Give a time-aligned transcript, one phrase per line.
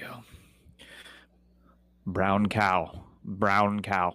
[0.00, 0.22] go.
[2.06, 3.04] Brown cow.
[3.24, 4.14] Brown cow.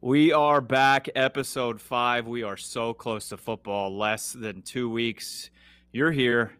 [0.00, 2.26] We are back, episode five.
[2.26, 5.50] We are so close to football, less than two weeks.
[5.92, 6.52] You're here.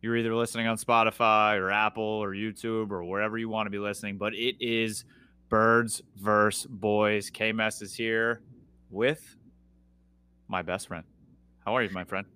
[0.00, 3.78] You're either listening on Spotify or Apple or YouTube or wherever you want to be
[3.78, 5.04] listening, but it is
[5.48, 7.30] Birds versus Boys.
[7.30, 8.40] KMS is here
[8.90, 9.36] with
[10.48, 11.04] my best friend.
[11.64, 12.26] How are you, my friend?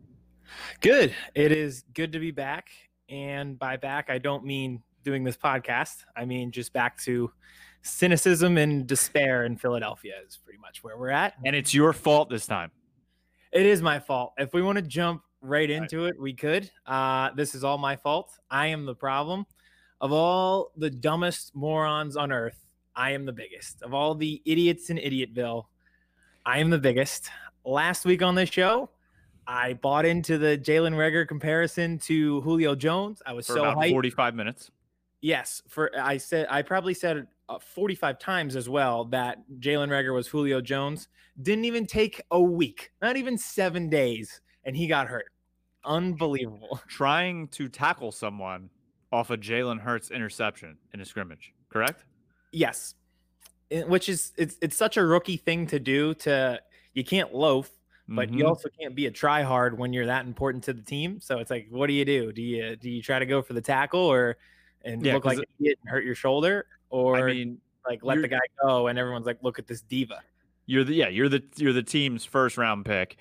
[0.81, 1.15] Good.
[1.35, 2.69] It is good to be back.
[3.11, 6.05] And by back, I don't mean doing this podcast.
[6.17, 7.31] I mean just back to
[7.83, 11.35] cynicism and despair in Philadelphia is pretty much where we're at.
[11.45, 12.71] And it's your fault this time.
[13.53, 14.35] It is my fault.
[14.39, 16.71] If we want to jump right into it, we could.
[16.87, 18.39] Uh, this is all my fault.
[18.51, 19.47] I am the problem.
[20.01, 22.59] Of all the dumbest morons on earth,
[22.95, 23.83] I am the biggest.
[23.83, 25.65] Of all the idiots in Idiotville,
[26.47, 27.31] I am the biggest.
[27.65, 28.91] Last week on this show,
[29.51, 33.21] I bought into the Jalen Reagor comparison to Julio Jones.
[33.27, 33.91] I was For so about hyped.
[33.91, 34.71] 45 minutes.
[35.23, 40.15] Yes, for I said I probably said uh, 45 times as well that Jalen Reagor
[40.15, 41.09] was Julio Jones.
[41.43, 45.33] Didn't even take a week, not even seven days, and he got hurt.
[45.85, 46.81] Unbelievable.
[46.89, 48.71] Trying to tackle someone
[49.11, 52.05] off a Jalen Hurts interception in a scrimmage, correct?
[52.53, 52.95] Yes,
[53.73, 56.15] which is it's it's such a rookie thing to do.
[56.15, 56.61] To
[56.95, 57.69] you can't loaf,
[58.11, 58.49] but you Mhm.
[58.49, 61.21] also can't be a try hard when you're that important to the team.
[61.21, 62.33] So it's like, what do you do?
[62.33, 64.37] Do you do you try to go for the tackle or
[64.85, 68.21] and Yeah, look like an idiot and hurt your shoulder, or I mean, like let
[68.23, 70.23] the guy go and everyone's like, look at this diva.
[70.67, 73.17] you're the yeah, you're the you're the team's first round pick.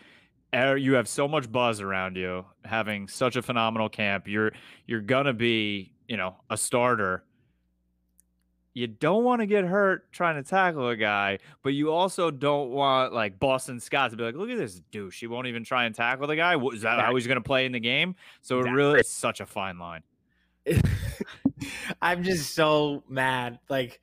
[0.54, 4.28] Er, You have so much buzz around you, having such a phenomenal camp.
[4.28, 4.52] You're
[4.88, 7.24] you're gonna be, you know, a starter.
[8.73, 12.70] You don't want to get hurt trying to tackle a guy, but you also don't
[12.70, 15.20] want like Boston Scott to be like, "Look at this douche.
[15.20, 16.56] He won't even try and tackle the guy.
[16.56, 19.09] What, is that how he's going to play in the game?" So it really is
[19.09, 20.03] such a fine line.
[22.02, 23.59] I'm just so mad.
[23.70, 24.00] Like,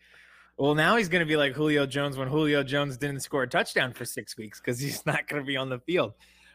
[0.56, 3.48] well, now he's going to be like Julio Jones when Julio Jones didn't score a
[3.48, 6.14] touchdown for six weeks because he's not going to be on the field.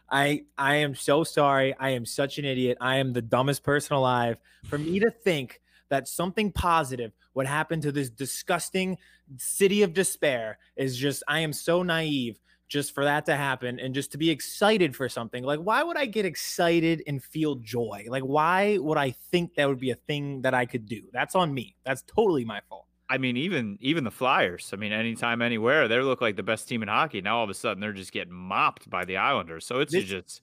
[0.10, 1.74] I I am so sorry.
[1.80, 2.78] I am such an idiot.
[2.82, 4.38] I am the dumbest person alive.
[4.66, 5.62] For me to think
[5.92, 8.98] that something positive would happen to this disgusting
[9.38, 13.94] city of despair is just I am so naive just for that to happen and
[13.94, 15.44] just to be excited for something.
[15.44, 18.06] Like why would I get excited and feel joy?
[18.08, 21.04] Like why would I think that would be a thing that I could do?
[21.14, 21.76] That's on me.
[21.86, 22.86] That's totally my fault.
[23.10, 24.70] I mean, even even the Flyers.
[24.72, 27.20] I mean, anytime, anywhere, they look like the best team in hockey.
[27.20, 29.66] Now all of a sudden, they're just getting mopped by the Islanders.
[29.66, 30.42] So it's This- just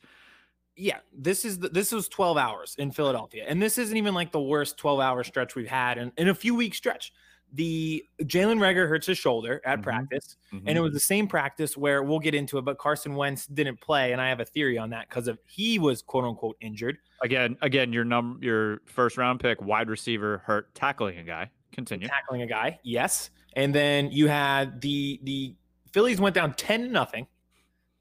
[0.78, 4.32] yeah, this is the, this was 12 hours in Philadelphia, and this isn't even like
[4.32, 7.12] the worst 12 hour stretch we've had in, in a few week stretch.
[7.54, 9.82] The Jalen Reagor hurts his shoulder at Mhm.
[9.82, 10.64] practice, mhm.
[10.66, 13.80] and it was the same practice where we'll get into it, but Carson Wentz didn't
[13.80, 16.98] play, and I have a theory on that because of he was quote unquote injured.
[17.22, 21.50] again, again, your num your first round pick, wide receiver, hurt tackling a guy.
[21.72, 22.06] Continue.
[22.08, 22.78] tackling a guy.
[22.82, 23.30] Yes.
[23.54, 25.54] And then you had the the
[25.92, 27.26] Phillies went down 10 to nothing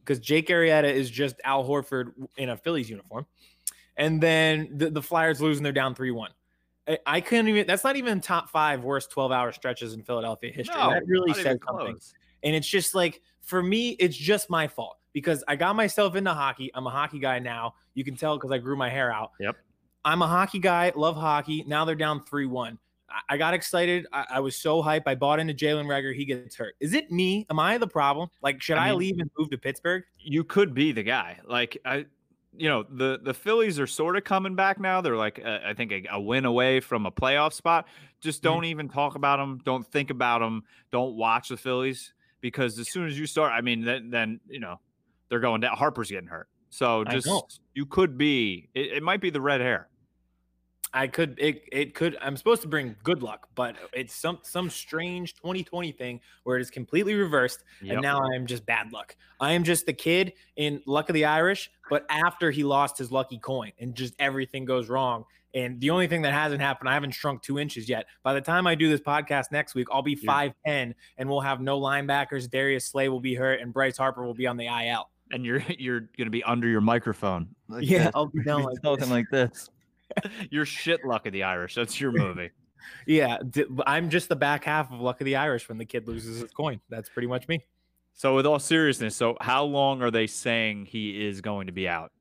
[0.07, 3.25] because Jake Arrieta is just Al Horford in a Phillies uniform.
[3.97, 6.31] And then the, the Flyers losing, they're down 3 1.
[6.87, 10.51] I, I couldn't even, that's not even top five worst 12 hour stretches in Philadelphia
[10.51, 10.79] history.
[10.79, 11.87] No, that really says something.
[11.87, 12.13] close.
[12.43, 16.33] And it's just like, for me, it's just my fault because I got myself into
[16.33, 16.71] hockey.
[16.73, 17.73] I'm a hockey guy now.
[17.93, 19.31] You can tell because I grew my hair out.
[19.39, 19.57] Yep.
[20.05, 21.65] I'm a hockey guy, love hockey.
[21.67, 22.77] Now they're down 3 1.
[23.09, 24.05] I- I got excited.
[24.13, 25.03] I, I was so hyped.
[25.07, 26.13] I bought into Jalen Reagor.
[26.15, 26.75] He gets hurt.
[26.79, 27.45] Is it me?
[27.49, 28.29] Am I the problem?
[28.41, 30.03] Like, should I I, mean- leave and move to Pittsburgh?
[30.19, 31.39] You could be the guy.
[31.45, 32.05] Like I,
[32.55, 34.99] you know, the the Phillies are sort of coming back now.
[35.01, 37.87] They're like, uh, I think a, a win away from a playoff spot.
[38.19, 38.45] Just Mhm.
[38.45, 39.61] don't even talk about them.
[39.63, 40.63] Don't think about them.
[40.91, 44.59] Don't watch the Phillies because as soon as you start, I mean, then then you
[44.59, 44.79] know
[45.29, 45.77] they're going down.
[45.77, 46.47] Harper's getting hurt.
[46.69, 47.27] So just
[47.75, 48.69] you could be.
[48.73, 49.87] It, it might be the red hair.
[50.93, 54.69] I could it it could I'm supposed to bring good luck, but it's some some
[54.69, 57.93] strange 2020 thing where it is completely reversed Yep.
[57.93, 59.15] and now I am just bad luck.
[59.39, 63.11] I am just the kid in Luck of the Irish, but after he lost his
[63.11, 65.25] lucky coin and just everything goes wrong.
[65.53, 68.05] And the only thing that hasn't happened, I haven't shrunk two inches yet.
[68.23, 70.49] By the time I do this podcast next week, I'll be Yeah.
[70.65, 72.49] 5'10 and we'll have no linebackers.
[72.49, 75.09] Darius Slay will be hurt and Bryce Harper will be on the IL.
[75.31, 77.49] and you're you're gonna be under your microphone.
[77.67, 78.11] Like Yeah, this.
[78.15, 79.09] I'll be down like talking this.
[79.09, 79.69] like this.
[80.49, 81.75] You're shit luck of the Irish.
[81.75, 82.51] That's your movie.
[83.05, 83.39] Yeah,
[83.85, 86.51] I'm just the back half of Luck of the Irish when the kid loses his
[86.51, 86.79] coin.
[86.89, 87.65] That's pretty much me.
[88.13, 91.89] So, with all seriousness, so how long are they saying he is going to be
[91.89, 92.11] out?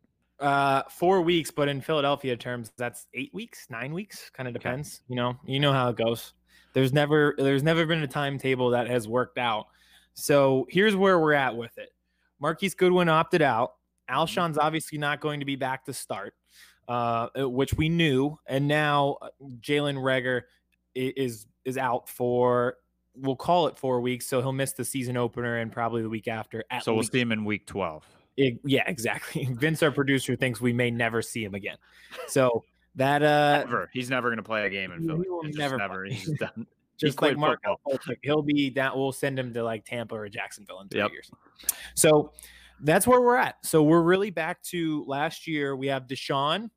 [0.41, 4.31] Uh, four weeks, but in Philadelphia terms, that's eight weeks, nine weeks.
[4.31, 5.03] Kind of depends.
[5.09, 6.33] You know, you know how it goes.
[6.75, 9.67] There's never, there's never been a timetable that has worked out.
[10.15, 11.91] So here's where we're at with it.
[12.41, 13.75] Marquise Goodwin opted out.
[14.09, 16.35] Alshon's obviously not going to be back to start,
[16.89, 19.29] uh, which we knew, and now uh,
[19.61, 20.43] Jalen Reagor
[20.95, 22.77] is is out for
[23.15, 26.29] we'll call it four weeks, so he'll miss the season opener and probably the week
[26.29, 26.65] after.
[26.83, 28.07] so we'll see him in week twelve.
[28.37, 29.45] It, yeah, exactly.
[29.51, 31.77] Vince, our producer, thinks we may never see him again.
[32.29, 32.65] So
[32.97, 33.91] that uh, never.
[33.93, 35.25] he's never going to play a game in Philly.
[35.25, 35.77] He will never.
[35.77, 36.67] never he's done.
[36.99, 37.63] Just like Mark,
[38.23, 38.97] he'll be that.
[38.97, 41.11] We'll send him to like Tampa or Jacksonville in three yep.
[41.13, 41.31] years.
[41.95, 42.33] So
[42.81, 43.57] that's where we're at.
[43.63, 45.77] So we're really back to last year.
[45.77, 46.71] We have DeSean,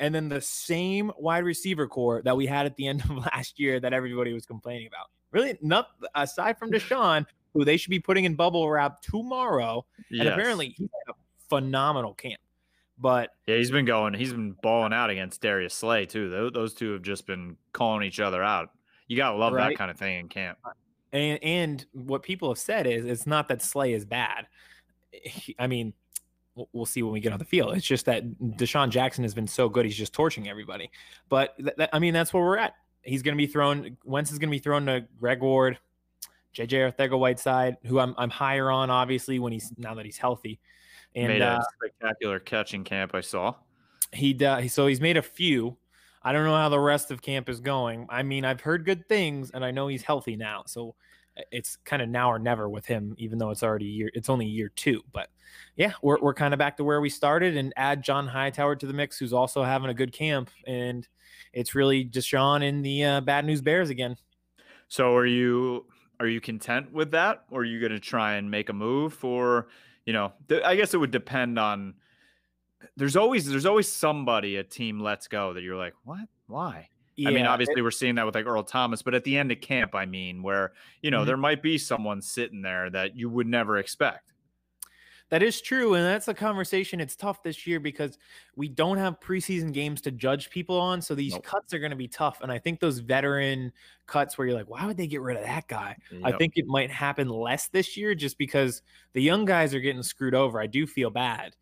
[0.00, 3.58] and then the same wide receiver corps that we had at the end of last
[3.58, 5.06] year that everybody was complaining about.
[5.32, 9.84] Really, not aside from DeSean, who they should be putting in bubble wrap tomorrow.
[10.10, 10.20] Yes.
[10.20, 11.16] And apparently, he had a
[11.48, 12.40] phenomenal camp.
[12.98, 14.14] But yeah, he's been going.
[14.14, 16.50] He's been balling out against Darius Slay too.
[16.50, 18.70] Those two have just been calling each other out.
[19.06, 19.70] You gotta love right?
[19.70, 20.58] that kind of thing in camp.
[20.64, 20.70] Uh,
[21.12, 24.46] and and what people have said is it's not that Slay is bad.
[25.58, 25.92] I mean,
[26.72, 27.76] we'll see when we get on the field.
[27.76, 30.90] It's just that DeSean Jackson has been so good; he's just torching everybody.
[31.28, 32.74] But th- th- I mean, that's where we're at.
[33.02, 33.96] He's going to be thrown.
[34.04, 35.78] Wentz is going to be thrown to Greg Ward,
[36.54, 40.60] JJ Arcega-Whiteside, who I'm I'm higher on, obviously when he's now that he's healthy.
[41.14, 43.14] And made a uh, spectacular catching camp.
[43.14, 43.54] I saw.
[44.12, 45.76] He uh, so he's made a few.
[46.22, 48.06] I don't know how the rest of camp is going.
[48.10, 50.64] I mean, I've heard good things, and I know he's healthy now.
[50.66, 50.96] So
[51.50, 54.10] it's kind of now or never with him, even though it's already year.
[54.14, 55.28] It's only year two, but
[55.76, 58.86] yeah, we're we're kind of back to where we started, and add John Hightower to
[58.86, 61.06] the mix, who's also having a good camp, and
[61.52, 64.16] it's really DeSean and the uh, bad news Bears again.
[64.88, 65.86] So are you
[66.20, 69.12] are you content with that, or are you going to try and make a move
[69.14, 69.68] for?
[70.04, 71.94] You know, th- I guess it would depend on
[72.96, 76.28] there's always there's always somebody a team lets go that you're like, what?
[76.46, 76.88] Why?
[77.16, 79.36] Yeah, I mean, obviously, it, we're seeing that with like Earl Thomas, but at the
[79.36, 80.72] end of camp, I mean, where
[81.02, 81.26] you know mm-hmm.
[81.26, 84.32] there might be someone sitting there that you would never expect.
[85.30, 87.00] That is true, and that's a conversation.
[87.00, 88.16] It's tough this year because
[88.54, 91.42] we don't have preseason games to judge people on, so these nope.
[91.42, 92.42] cuts are going to be tough.
[92.42, 93.72] And I think those veteran
[94.06, 95.96] cuts where you're like, why would they get rid of that guy?
[96.12, 96.22] Yep.
[96.22, 98.82] I think it might happen less this year, just because
[99.14, 100.60] the young guys are getting screwed over.
[100.60, 101.56] I do feel bad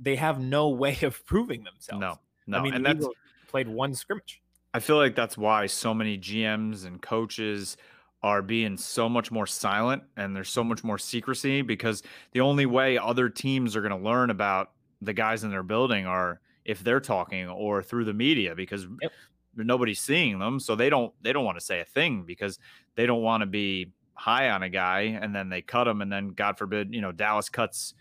[0.00, 2.00] they have no way of proving themselves.
[2.00, 2.58] No, no.
[2.58, 3.06] I mean, and that's
[3.48, 4.42] played one scrimmage.
[4.76, 7.78] I feel like that's why so many GMs and coaches
[8.22, 12.02] are being so much more silent and there's so much more secrecy because
[12.32, 16.04] the only way other teams are going to learn about the guys in their building
[16.04, 19.12] are if they're talking or through the media because yep.
[19.56, 22.58] nobody's seeing them so they don't they don't want to say a thing because
[22.96, 26.12] they don't want to be high on a guy and then they cut him and
[26.12, 27.94] then god forbid you know Dallas cuts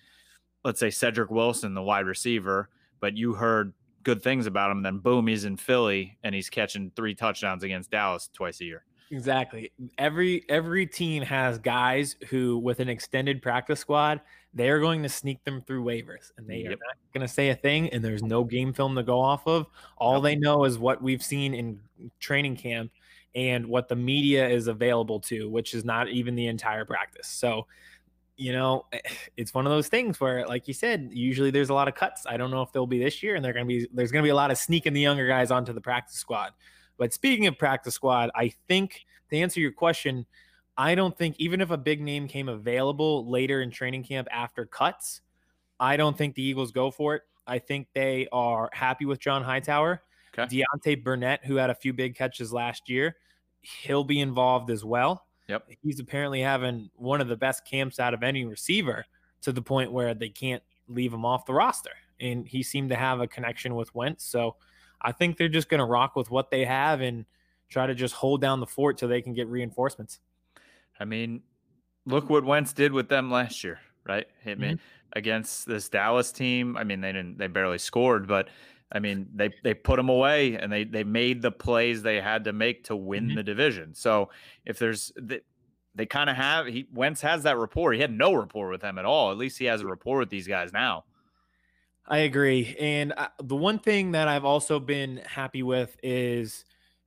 [0.65, 2.69] let's say Cedric Wilson, the wide receiver,
[2.99, 3.71] but you heard
[4.05, 7.91] good things about him, then boom, he's in Philly and he's catching three touchdowns against
[7.91, 8.85] Dallas twice a year.
[9.11, 9.71] Exactly.
[9.97, 14.21] Every every team has guys who, with an extended practice squad,
[14.53, 16.67] they are going to sneak them through waivers, and they yep.
[16.67, 17.89] are not going to say a thing.
[17.89, 19.67] And there's no game film to go off of.
[19.97, 21.79] All they know is what we've seen in
[22.19, 22.91] training camp
[23.35, 27.27] and what the media is available to, which is not even the entire practice.
[27.27, 27.67] So
[28.37, 28.99] you know, eh,
[29.37, 32.25] it's one of those things where, like you said, usually there's a lot of cuts.
[32.27, 34.23] I don't know if there'll be this year, and they're going to be there's going
[34.23, 36.51] to be a lot of sneaking the younger guys onto the practice squad.
[36.97, 40.25] But speaking of practice squad, I think to answer your question,
[40.77, 44.65] I don't think even if a big name came available later in training camp after
[44.65, 45.21] cuts,
[45.79, 47.23] I don't think the Eagles go for it.
[47.47, 50.01] I think they are happy with John Hightower.
[50.37, 50.63] Okay.
[50.63, 53.15] Deontay Burnett, who had a few big catches last year,
[53.61, 55.24] he'll be involved as well.
[55.47, 55.67] Yep.
[55.83, 59.05] He's apparently having one of the best camps out of any receiver
[59.41, 61.91] to the point where they can't leave him off the roster.
[62.19, 64.23] And he seemed to have a connection with Wentz.
[64.23, 64.55] So
[65.01, 67.25] I think they're just going to rock with what they have and
[67.69, 70.19] try to just hold down the fort till they can get reinforcements.
[70.99, 71.41] I mean,
[72.05, 74.25] look what Wentz did with them last year, right?
[74.41, 74.75] Hit me mm-hmm.
[75.13, 76.77] against this Dallas team.
[76.77, 78.49] I mean, they didn't, they barely scored, but
[78.91, 82.43] I mean, they they put them away and they they made the plays they had
[82.45, 83.35] to make to win mm-hmm.
[83.35, 83.93] the division.
[83.93, 84.29] So
[84.65, 85.41] if there's they,
[85.95, 87.93] they kind of have he Wentz has that rapport.
[87.93, 89.31] He had no rapport with them at all.
[89.31, 91.05] At least he has a rapport with these guys now.
[92.07, 92.75] I agree.
[92.79, 96.65] And I, the one thing that I've also been happy with is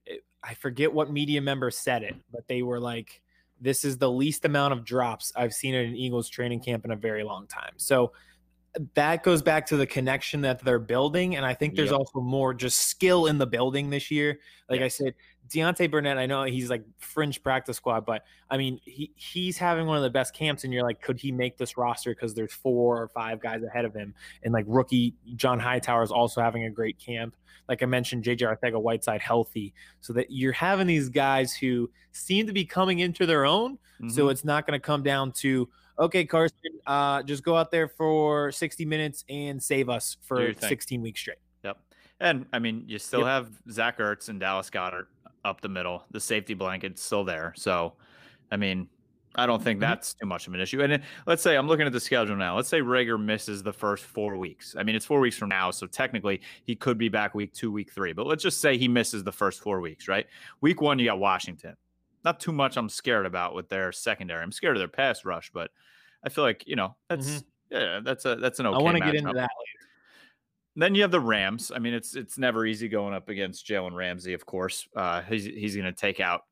[0.09, 3.23] eh, I forget what media member said it, but they were like,
[3.61, 6.91] this is the least amount of drops I've seen at an Eagles training camp in
[6.91, 7.75] a very long time.
[7.77, 8.13] So
[8.95, 11.37] that goes back to the connection that they're building.
[11.37, 11.99] And I think there's yep.
[11.99, 14.39] also more just skill in the building this year.
[14.69, 14.83] Like.
[14.83, 15.15] I said,
[15.49, 19.87] Deontay Burnett, I know he's like fringe practice squad, but I mean, he he's having
[19.87, 22.11] one of the best camps, and you're like, could he make this roster?
[22.11, 26.11] Because there's four or five guys ahead of him, and like rookie John Hightower is
[26.11, 27.35] also having a great camp.
[27.69, 32.53] Like I mentioned, JJ Arcega-Whiteside healthy, so that you're having these guys who seem to
[32.53, 33.75] be coming into their own.
[34.01, 34.11] Mm-hmm.
[34.11, 37.89] So it's not going to come down to okay, Carson, uh, just go out there
[37.89, 41.39] for 60 minutes and save us for 16 weeks straight.
[41.65, 41.79] Yep.
[42.21, 43.29] And I mean, you still Yep.
[43.29, 45.07] have Zach Ertz and Dallas Goedert
[45.45, 46.05] up the middle.
[46.11, 47.53] The safety blanket's still there.
[47.57, 47.95] So,
[48.51, 48.89] I mean,
[49.35, 49.83] I don't think Mhm.
[49.83, 50.83] that's too much of an issue.
[50.83, 52.57] And let's say I'm looking at the schedule now.
[52.57, 54.75] Let's say Reagor misses the first four weeks.
[54.77, 55.71] I mean, it's four weeks from now.
[55.71, 58.13] So technically, he could be back week two, week three.
[58.13, 60.27] But let's just say he misses the first four weeks, right?
[60.61, 61.77] Week one, you got Washington.
[62.25, 64.43] Not too much I'm scared about with their secondary.
[64.43, 65.71] I'm scared of their pass rush, but
[66.25, 67.45] I feel like, you know, that's.
[67.71, 68.77] Yeah, that's a that's an okay.
[68.77, 68.81] Mm-hmm.
[68.81, 69.51] I want to get into that.
[70.75, 71.71] Then you have the Rams.
[71.75, 74.89] I mean, it's it's never easy going up against Jalen Ramsey, of course.
[74.97, 76.45] Uh, he's he's going to take out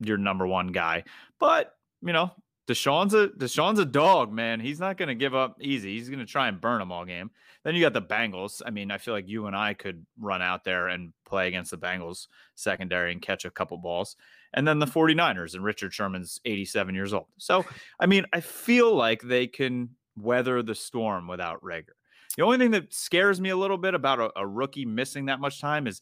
[0.00, 1.04] your number one guy,
[1.38, 2.30] but you know,
[2.68, 4.60] DeSean's a DeSean's a dog, man.
[4.60, 5.94] He's not going to give up easy.
[5.94, 7.30] He's going to try and burn them all game.
[7.64, 8.62] Then you got the Bengals.
[8.64, 11.70] I mean, I feel like you and I could run out there and play against
[11.70, 14.16] the Bengals secondary and catch a couple balls.
[14.54, 17.26] And then the 49ers and Richard Sherman's 87 years old.
[17.38, 17.64] So,
[18.00, 21.94] I mean, I feel like they can weather the storm without Reagor.
[22.36, 25.40] The only thing that scares me a little bit about a, a rookie missing that
[25.40, 26.00] much time is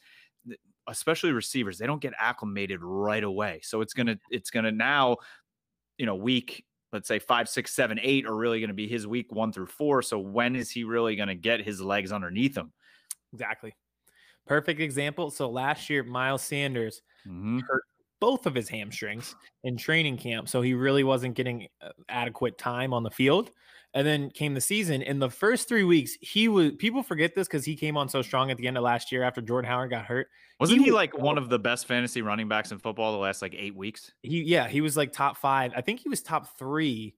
[0.88, 3.60] especially receivers, they don't get acclimated right away.
[3.62, 5.18] So it's gonna it's gonna now,
[5.98, 9.30] you know, week, let's say five, six, seven, eight are really gonna be his week
[9.32, 10.02] one through four.
[10.02, 12.72] So when is he really gonna get his legs underneath him?
[13.32, 13.74] Exactly.
[14.46, 15.30] Perfect example.
[15.30, 17.60] So last year, Miles Sanders Mhm.
[17.62, 17.84] hurt
[18.20, 19.34] both of his hamstrings
[19.64, 20.48] in training camp.
[20.48, 23.50] So he really wasn't getting uh, adequate time on the field.
[23.92, 25.02] And then came the season.
[25.02, 28.22] In the first three weeks, he was people forget this because he came on so
[28.22, 30.28] strong at the end of last year after Jordan Howard got hurt.
[30.60, 33.42] Wasn't he, was like one of the best fantasy running backs in football the last
[33.42, 34.12] like eight weeks?
[34.22, 35.72] He yeah, he was like top five.
[35.74, 37.16] I think he was top three.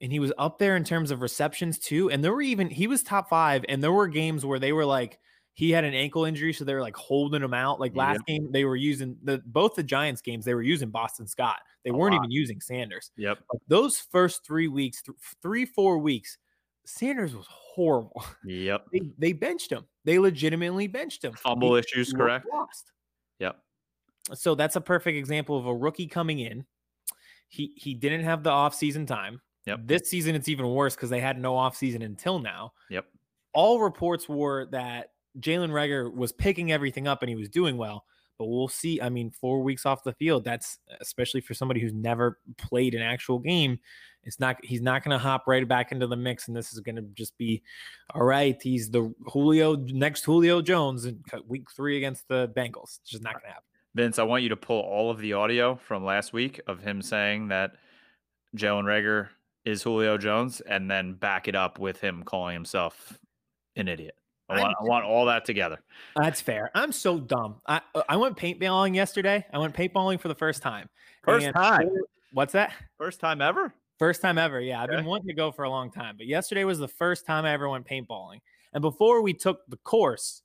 [0.00, 2.10] And he was up there in terms of receptions too.
[2.10, 3.64] And there were even he was top five.
[3.68, 5.20] And there were games where they were like
[5.58, 7.80] he had an ankle injury, so they were like holding him out.
[7.80, 11.26] Like last game, they were using the both the Giants games, they were using Boston
[11.26, 11.58] Scott.
[11.84, 12.20] They A weren't lot.
[12.20, 13.10] even using Sanders.
[13.16, 13.38] Yep.
[13.52, 16.38] Like, those first three weeks, th- three, four weeks,
[16.86, 18.24] Sanders was horrible.
[18.44, 18.86] Yep.
[18.92, 19.84] They, they benched him.
[20.04, 21.32] They legitimately benched him.
[21.32, 22.46] Fumble He issues, correct?
[22.52, 22.92] Lost.
[23.40, 23.56] Yep.
[24.34, 26.66] So that's a perfect example of a rookie coming in.
[27.48, 29.40] He he didn't have the offseason time.
[29.66, 29.80] Yep.
[29.86, 32.74] This season it's even worse because they had no offseason until now.
[32.90, 33.06] Yep.
[33.54, 35.08] All reports were that
[35.40, 38.04] Jalen Reagor was picking everything up and he was doing well.
[38.38, 39.00] But we'll see.
[39.00, 43.02] I mean, four weeks off the field, that's especially for somebody who's never played an
[43.02, 43.80] actual game.
[44.22, 46.46] It's not, he's not going to hop right back into the mix.
[46.46, 47.62] And this is going to just be,
[48.14, 53.00] all right, he's the Julio, next Julio Jones in week three against the Bengals.
[53.00, 53.62] It's just not uh, going to happen.
[53.94, 57.02] Vince, I want you to pull all of the audio from last week of him
[57.02, 57.72] saying that
[58.56, 59.30] Jalen Reagor
[59.64, 63.18] is Julio Jones and then back it up with him calling himself
[63.74, 64.14] an idiot.
[64.48, 65.78] I want, I want all that together.
[66.16, 66.70] That's fair.
[66.74, 67.56] I'm so dumb.
[67.66, 69.44] I uh, I went paintballing yesterday.
[69.52, 70.88] I went paintballing for the first time.
[71.22, 71.90] First And time.
[72.32, 72.72] What's that?
[72.96, 73.74] First time ever?
[73.98, 74.60] First time ever.
[74.60, 77.26] Yeah, I've been wanting to go for a long time, but yesterday was the first
[77.26, 78.38] time I ever went paintballing.
[78.72, 80.42] And before we took the course,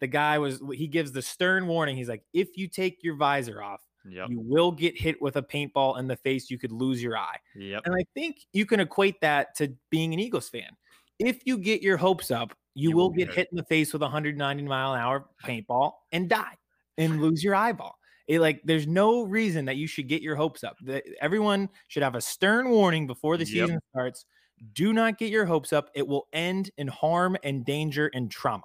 [0.00, 1.96] the guy was he gives the stern warning.
[1.96, 4.28] He's like, if you take your visor off, Yep.
[4.30, 6.48] you will get hit with a paintball in the face.
[6.48, 7.38] You could lose your eye.
[7.56, 7.82] Yep.
[7.86, 10.70] And I think you can equate that to being an Eagles fan.
[11.18, 14.02] If you get your hopes up, you, You will get hit in the face with
[14.02, 16.56] a 190 mile an hour paintball and die
[16.98, 17.96] and lose your eyeball.
[18.28, 20.76] It, like, there's no reason that you should get your hopes up.
[20.82, 23.66] The, everyone should have a stern warning before the Yep.
[23.66, 24.24] season starts.
[24.72, 25.90] Do not get your hopes up.
[25.94, 28.64] It will end in harm and danger and trauma,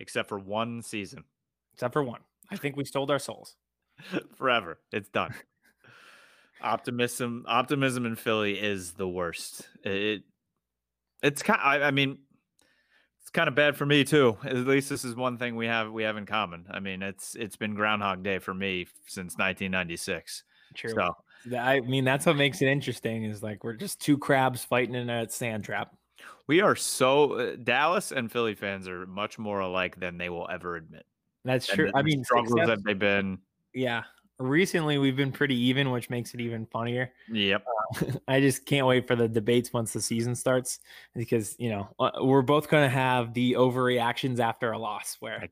[0.00, 1.24] Except for one season.
[1.74, 2.20] except for one.
[2.50, 3.56] I think we sold our souls.
[4.36, 4.78] Forever.
[4.92, 5.34] It's done.
[6.60, 9.68] optimism optimism in Philly is the worst.
[9.84, 10.22] It
[11.22, 12.18] it's kind I, I mean
[13.28, 14.38] it's kind of bad for me too.
[14.42, 16.64] At least this is one thing we have we have in common.
[16.70, 20.44] I mean, it's it's been groundhog day for me since 1996.
[20.74, 20.94] True.
[20.94, 21.14] So,
[21.58, 25.10] I mean, that's what makes it interesting is like we're just two crabs fighting in
[25.10, 25.94] a sand trap.
[26.46, 30.48] we are so uh, Dallas and Philly fans are much more alike than they will
[30.50, 31.04] ever admit.
[31.44, 31.90] That's And true.
[31.94, 33.40] I mean, struggles success- that they've been.
[33.74, 34.04] yeah.
[34.38, 37.12] Recently, we've been pretty even, which makes it even funnier.
[37.32, 37.64] Yep.
[38.28, 40.78] I just can't wait for the debates once the season starts
[41.14, 45.40] because you know uh, we're both going to have the overreactions after a loss where
[45.42, 45.48] I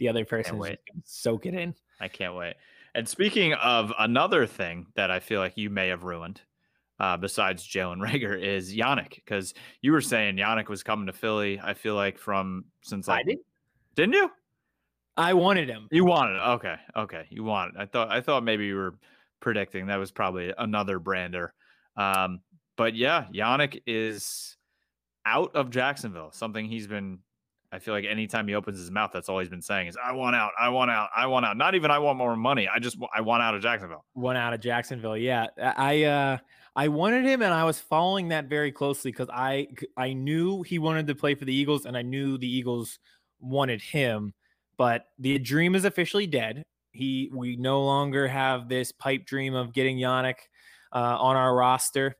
[0.00, 0.60] the other person
[1.04, 1.74] soak it in.
[2.00, 2.54] I can't wait.
[2.94, 6.40] And speaking of another thing that I feel like you may have ruined,
[6.98, 9.14] uh, besides Jalen Reagor, is Yannick.
[9.14, 11.60] Because you were saying Yannick was coming to Philly.
[11.62, 13.38] I feel like from since I like did.
[13.94, 14.30] didn't you?
[15.16, 15.88] I wanted him.
[15.90, 16.48] You wanted it.
[16.48, 16.76] Okay.
[16.96, 17.26] Okay.
[17.30, 17.74] You wanted.
[17.74, 17.80] it.
[17.80, 18.94] I thought I thought maybe you were
[19.40, 21.52] predicting that was probably another brander.
[21.96, 22.40] Um,
[22.76, 24.56] but yeah, Yannick is
[25.26, 27.18] out of Jacksonville, something he's been
[27.72, 30.12] I feel like anytime he opens his mouth, that's all he's been saying is "I
[30.12, 32.80] want out, I want out, I want out." Not even "I want more money." I
[32.80, 34.04] just I want out of Jacksonville.
[34.14, 35.16] One out of Jacksonville.
[35.16, 36.38] Yeah, I uh,
[36.74, 40.80] I wanted him, and I was following that very closely because I I knew he
[40.80, 42.98] wanted to play for the Eagles, and I knew the Eagles
[43.38, 44.34] wanted him.
[44.80, 46.64] But the dream is officially dead.
[46.92, 50.36] He we no longer have this pipe dream of getting Yannick
[50.90, 52.16] uh, on our roster.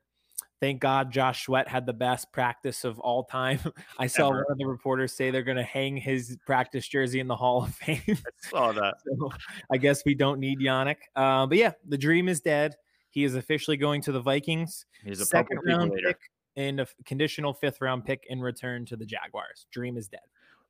[0.60, 3.60] Thank God Josh Sweat had the best practice of all time.
[3.98, 4.44] I saw Ever.
[4.44, 7.64] one of the reporters say they're going to hang his practice jersey in the Hall
[7.64, 8.02] of Fame.
[8.06, 8.14] I
[8.50, 8.96] saw that.
[9.18, 9.30] so
[9.72, 10.98] I guess we don't need Yannick.
[11.16, 12.74] Uh, but yeah, the dream is dead.
[13.08, 14.84] He is officially going to the Vikings.
[15.02, 16.18] He's a second round pick
[16.56, 19.64] and a conditional fifth round pick in return to the Jaguars.
[19.72, 20.20] Dream is dead.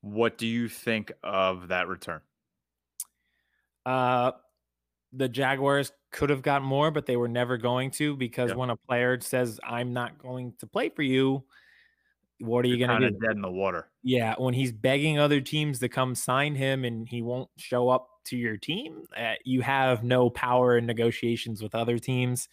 [0.02, 2.20] What do you think of that return?
[3.84, 4.32] Uh,
[5.12, 8.76] the Jaguars could have got more, but they were never going to because when a
[8.76, 11.44] player says, "I'm not going to play for you,"
[12.40, 13.18] what are you going to do?
[13.18, 13.88] Dead in the water.
[14.02, 18.08] Yeah, when he's begging other teams to come sign him and he won't show up
[18.26, 22.48] to your team, uh, you have no power in negotiations with other teams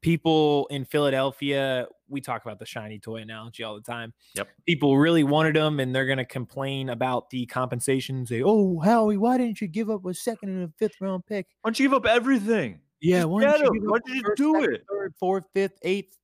[0.00, 4.12] people in Philadelphia, we talk about the shiny toy analogy all the time.
[4.34, 4.48] Yep.
[4.66, 8.26] People really wanted them and they're going to complain about the compensation.
[8.26, 11.46] Say, oh, Howie, why didn't you give up a second and a fifth round pick?
[11.60, 12.80] Why don't you give up everything?
[13.00, 13.24] Yeah.
[13.24, 14.84] Why, did you, why did you first, do second, it?
[14.90, 16.16] Third, fourth, fifth, eighth.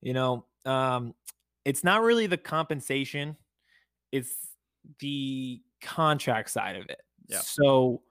[0.00, 1.14] You know, um,
[1.64, 3.36] it's not really the compensation,
[4.10, 4.34] it's
[4.98, 7.00] the contract side of it.
[7.28, 7.38] Yeah.
[7.38, 8.02] So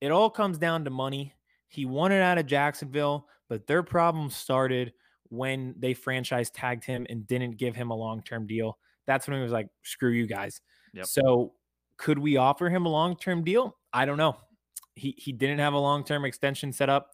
[0.00, 1.34] it all comes down to money.
[1.68, 4.94] He wanted out of Jacksonville, but their problem started
[5.28, 8.78] when they franchise tagged him and didn't give him a long term deal.
[9.06, 10.60] That's when he was like, screw you guys.
[10.94, 11.06] Yep.
[11.06, 11.52] So
[11.96, 13.76] could we offer him a long term deal?
[13.92, 14.36] I don't know.
[14.94, 17.10] He he didn't have a long term extension set up.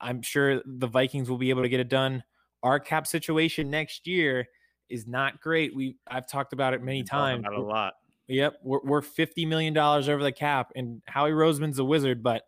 [0.00, 2.22] I'm sure the Vikings will be able to get it done.
[2.62, 4.46] Our cap situation next year
[4.90, 5.74] is not great.
[5.74, 7.42] We I've talked about it many times.
[7.42, 7.94] Not a lot.
[8.28, 12.42] Yep, we're, we're fifty million dollars over the cap, and Howie Roseman's a wizard, but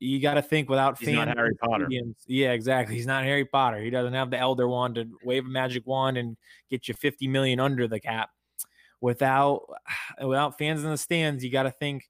[0.00, 1.86] you got to think without He's not Harry Potter.
[2.26, 2.96] Yeah, exactly.
[2.96, 3.78] He's not Harry Potter.
[3.78, 6.38] He doesn't have the Elder Wand to wave a magic wand and
[6.70, 8.30] get you 50 million under the cap.
[9.02, 9.66] Without
[10.24, 12.04] without fans in the stands, you got to think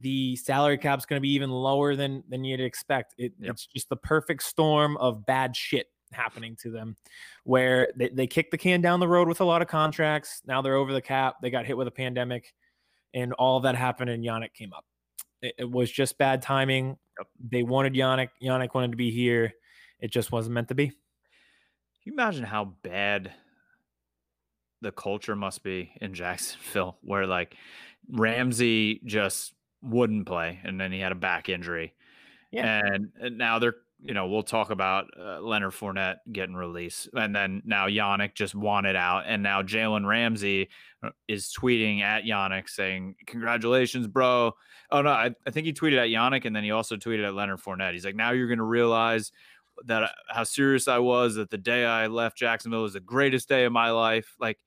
[0.00, 3.14] the salary cap's going to be even lower than than you'd expect.
[3.18, 3.52] It, yep.
[3.52, 6.96] It's just the perfect storm of bad shit happening to them,
[7.44, 10.40] where they, they kicked the can down the road with a lot of contracts.
[10.46, 11.36] Now they're over the cap.
[11.42, 12.54] They got hit with a pandemic,
[13.12, 14.86] and all that happened, and Yannick came up.
[15.42, 16.96] It was just bad timing.
[17.18, 17.28] Yep.
[17.50, 18.30] They wanted Yannick.
[18.42, 19.52] Yannick wanted to be here.
[20.00, 20.88] It just wasn't meant to be.
[20.88, 20.96] Can
[22.04, 23.32] you imagine how bad
[24.80, 27.56] the culture must be in Jacksonville, where like
[28.10, 31.94] Ramsey just wouldn't play, and then he had a back injury.
[32.50, 32.80] Yeah.
[32.84, 37.08] And, and now they're, you know, we'll talk about uh, Leonard Fournette getting released.
[37.14, 39.24] And then now Yannick just wanted out.
[39.26, 40.68] And now Jalen Ramsey
[41.02, 44.52] uh, is tweeting at Yannick saying, Congratulations, bro.
[44.90, 47.34] Oh no, I, I think he tweeted at Yannick and then he also tweeted at
[47.34, 47.94] Leonard Fournette.
[47.94, 49.32] He's like, now you're gonna realize
[49.86, 53.48] that uh, how serious I was that the day I left Jacksonville was the greatest
[53.48, 54.34] day of my life.
[54.38, 54.58] Like,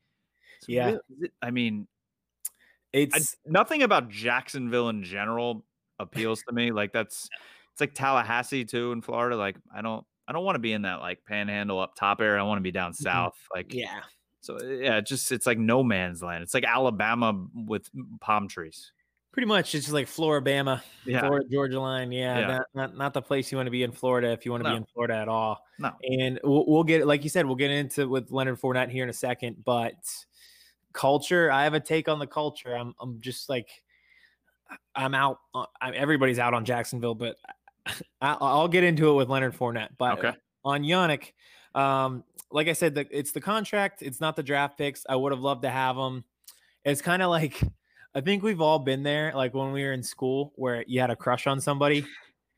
[0.67, 1.87] yeah, really, I mean,
[2.91, 5.63] it's I, nothing about Jacksonville in general
[5.99, 6.71] appeals to me.
[6.71, 7.29] Like that's
[7.77, 9.35] it's like Tallahassee too in Florida.
[9.35, 12.39] Like I don't I don't want to be in that like panhandle up top area.
[12.39, 13.03] I want to be down mm-hmm.
[13.03, 13.37] south.
[13.53, 13.99] Like yeah.
[14.41, 16.41] So yeah, just it's like no man's land.
[16.41, 17.87] It's like Alabama with
[18.19, 18.91] palm trees.
[19.31, 21.19] Pretty much, it's like Floribama, yeah.
[21.19, 22.11] Florida Georgia line.
[22.11, 22.47] Yeah, yeah.
[22.47, 24.69] Not, not, not the place you want to be in Florida if you want to
[24.69, 24.75] no.
[24.75, 25.61] be in Florida at all.
[25.77, 25.91] No.
[26.01, 29.09] And we'll, we'll get like you said, we'll get into with Leonard Fournette here in
[29.11, 29.57] a second.
[29.63, 29.93] But
[30.93, 32.75] culture, I have a take on the culture.
[32.75, 33.69] I'm I'm just like
[34.95, 35.37] I'm out.
[35.53, 37.35] I'm, everybody's out on Jacksonville, but
[38.21, 39.89] I, will get into it with Leonard Fournette.
[39.97, 40.33] But okay.
[40.63, 41.31] on Yannick,
[41.75, 44.01] um, like I said, the, it's the contract.
[44.01, 45.05] It's not the draft picks.
[45.07, 46.23] I would have loved to have them.
[46.85, 47.61] It's kind of like
[48.15, 51.11] I think we've all been there, like when we were in school, where you had
[51.11, 52.05] a crush on somebody,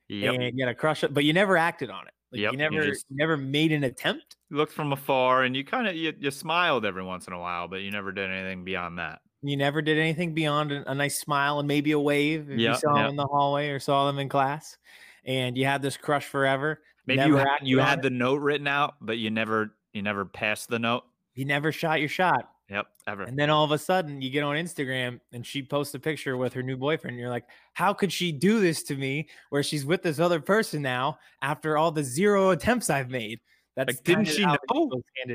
[0.08, 0.36] yep.
[0.36, 2.14] and you had a crush, but you never acted on it.
[2.32, 2.52] Like yep.
[2.52, 4.38] you never, you just, never made an attempt.
[4.50, 7.40] You looked from afar, and you kind of you, you smiled every once in a
[7.40, 9.20] while, but you never did anything beyond that.
[9.42, 12.76] You never did anything beyond a, a nice smile and maybe a wave if yep.
[12.76, 14.78] you saw them in the hallway or saw them in class
[15.26, 16.82] and you had this crush forever.
[17.06, 20.70] Maybe you had, you had the note written out, but you never you never passed
[20.70, 21.04] the note.
[21.34, 22.50] You never shot your shot.
[22.70, 23.24] Yep, ever.
[23.24, 26.38] And then all of a sudden, you get on Instagram and she posts a picture
[26.38, 27.16] with her new boyfriend.
[27.16, 29.28] And you're like, how could she do this to me?
[29.50, 33.40] Where she's with this other person now after all the zero attempts I've made.
[33.80, 34.58] That's like, didn't she know?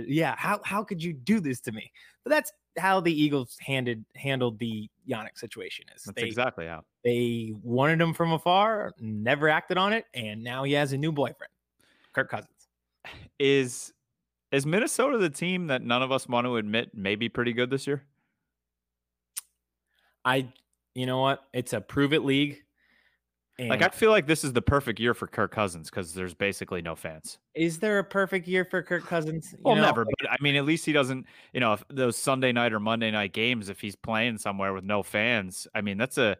[0.06, 0.34] Yeah.
[0.36, 1.90] How how could you do this to me?
[2.24, 5.86] But that's how the Eagles handed handled the Yannick situation.
[5.96, 10.44] Is that's they, exactly how they wanted him from afar, never acted on it, and
[10.44, 11.52] now he has a new boyfriend,
[12.12, 12.68] Kirk Cousins.
[13.38, 13.94] Is
[14.52, 17.70] is Minnesota the team that none of us want to admit may be pretty good
[17.70, 18.02] this year?
[20.22, 20.52] I,
[20.94, 21.44] you know what?
[21.54, 22.62] It's a prove it league.
[23.58, 26.82] Like I feel like this is the perfect year for Kirk Cousins because there's basically
[26.82, 27.38] no fans.
[27.54, 29.52] is there a perfect year for Kirk Cousins?
[29.52, 31.24] You Well, know, never, like, but I mean, at least he doesn't.
[31.52, 34.82] You know, if those Sunday night or Monday night games, if he's playing somewhere with
[34.82, 36.36] no fans, I mean, that's a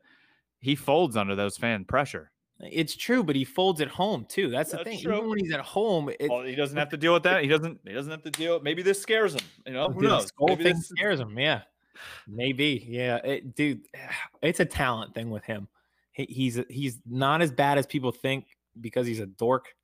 [0.59, 2.33] he folds under those fan pressure.
[2.59, 4.48] it's true, but he folds at home too.
[4.50, 5.00] That's the thing.
[5.00, 5.14] true.
[5.16, 7.42] Even when he's at home, Well, he doesn't have to deal with that.
[7.42, 7.79] He doesn't.
[7.87, 8.61] He doesn't have to deal.
[8.61, 9.42] Maybe this scares him.
[9.66, 10.22] You know, who knows?
[10.24, 11.38] This whole Maybe thing scares him.
[11.38, 11.62] Yeah,
[12.27, 12.85] maybe.
[12.88, 13.87] Yeah, it, dude,
[14.42, 15.68] it's a talent thing with him.
[16.14, 18.46] He, he's he's not as bad as people think
[18.81, 19.74] because he's a dork,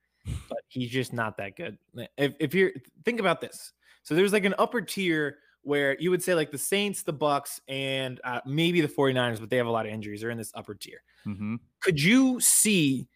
[0.49, 1.77] but he's just not that good.
[2.17, 2.71] If if you're
[3.05, 6.59] think about this, so there's like an upper tier where you would say like the
[6.59, 10.23] Saints, the Bucs, and uh, maybe the 49ers, but they have a lot of injuries.
[10.23, 11.03] They're in this upper tier.
[11.27, 11.59] Mhm.
[11.81, 13.09] Could you see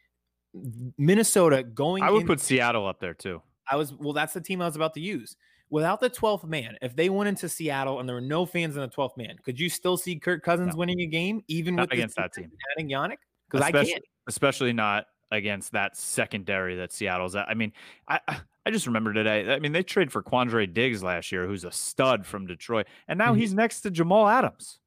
[0.99, 2.03] Minnesota going?
[2.03, 3.41] I would in- put Seattle up there too.
[3.71, 5.37] I was well, that's the team I was about to use.
[5.75, 8.83] Without the 12th man, if they went into Seattle and there were no fans in
[8.83, 10.79] the 12th man, could you still see Kirk Cousins No.
[10.79, 12.53] winning a game even with against that team.
[12.77, 13.17] adding Yannick?
[13.51, 14.05] Because I can't.
[14.29, 17.49] especially not against that secondary that Seattle's at.
[17.49, 17.73] I mean,
[18.07, 19.53] I I- just remember today.
[19.53, 23.19] I mean, they traded for Quandre Diggs last year, who's a stud from Detroit, and
[23.19, 23.39] now Mhm.
[23.39, 24.79] he's next to Jamal Adams.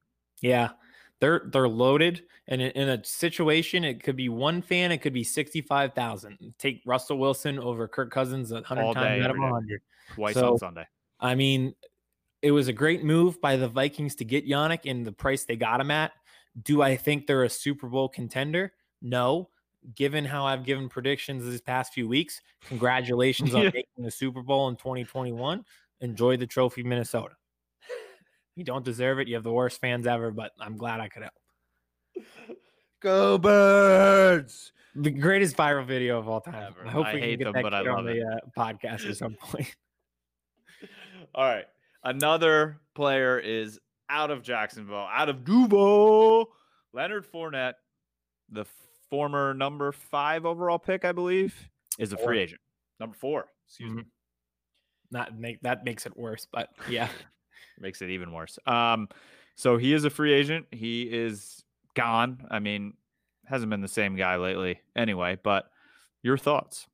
[0.41, 0.69] Yeah,
[1.19, 5.13] they're they're loaded, and in, in a situation, it could be one fan, it could
[5.13, 6.53] be 65,000.
[6.59, 9.37] Take Russell Wilson over Kirk Cousins a hundred times out of.
[9.37, 9.81] 100.
[10.13, 10.87] Twice So- on Sunday.
[11.19, 11.73] I mean,
[12.43, 15.55] it was a great move by the Vikings to get Yannick in the price they
[15.55, 16.11] got him at.
[16.63, 18.73] Do I think they're a Super Bowl contender?
[19.01, 19.49] No.
[19.95, 24.67] Given how I've given predictions these past few weeks, congratulations on making the Super Bowl
[24.67, 25.63] in 2021.
[26.01, 27.35] Enjoy the trophy, Minnesota.
[28.57, 29.27] You don't deserve it.
[29.27, 32.25] You have the worst fans ever, but I'm glad I could help.
[33.01, 34.71] Go birds!
[34.95, 36.55] The greatest viral video of all time.
[36.55, 36.87] Ever.
[36.87, 38.21] I hope I we can hate get them, that but I kid on love the
[38.21, 38.23] it.
[38.25, 39.75] uh, podcast at some point.
[41.35, 41.65] All right,
[42.03, 46.47] another player is out of Jacksonville, out of Duval.
[46.93, 47.73] Leonard Fournette,
[48.49, 48.65] the
[49.11, 51.53] former number five overall pick, I believe,
[51.99, 52.61] is a free agent.
[52.99, 53.45] Number four.
[53.67, 54.01] Excuse me.
[54.01, 54.05] Mhm.
[55.11, 57.09] Not make that makes it worse, but yeah.
[57.79, 58.59] makes it even worse.
[58.65, 59.09] Um,
[59.55, 60.67] so he is a free agent.
[60.71, 61.63] He is
[61.95, 62.45] gone.
[62.49, 62.93] I mean,
[63.45, 65.69] hasn't been the same guy lately anyway, but
[66.21, 66.87] your thoughts?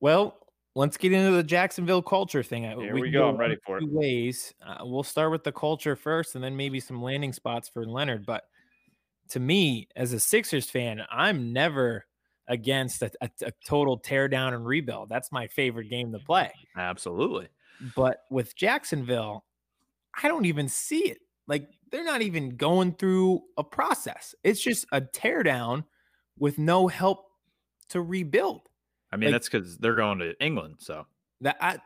[0.00, 0.36] Well,
[0.74, 2.66] let's get into the Jacksonville culture thing.
[2.66, 3.28] Uh, Here we can go.
[3.28, 3.84] I'm ready for it.
[3.88, 4.54] Ways.
[4.64, 8.26] Uh, we'll start with the culture first, and then maybe some landing spots for Leonard.
[8.26, 8.44] But
[9.30, 12.06] to me, as a Sixers fan, I'm never
[12.48, 15.08] against a, a, a total tear down and rebuild.
[15.08, 16.52] That's my favorite game to play.
[16.76, 17.48] Absolutely.
[17.94, 19.44] But with Jacksonville,
[20.22, 21.18] I don't even see it.
[21.46, 24.34] Like they're not even going through a process.
[24.44, 25.84] It's just a teardown
[26.38, 27.26] with no help
[27.90, 28.68] to rebuild.
[29.12, 30.76] I mean, Like- that's because they're going to England.
[30.78, 31.06] So
[31.40, 31.78] That I,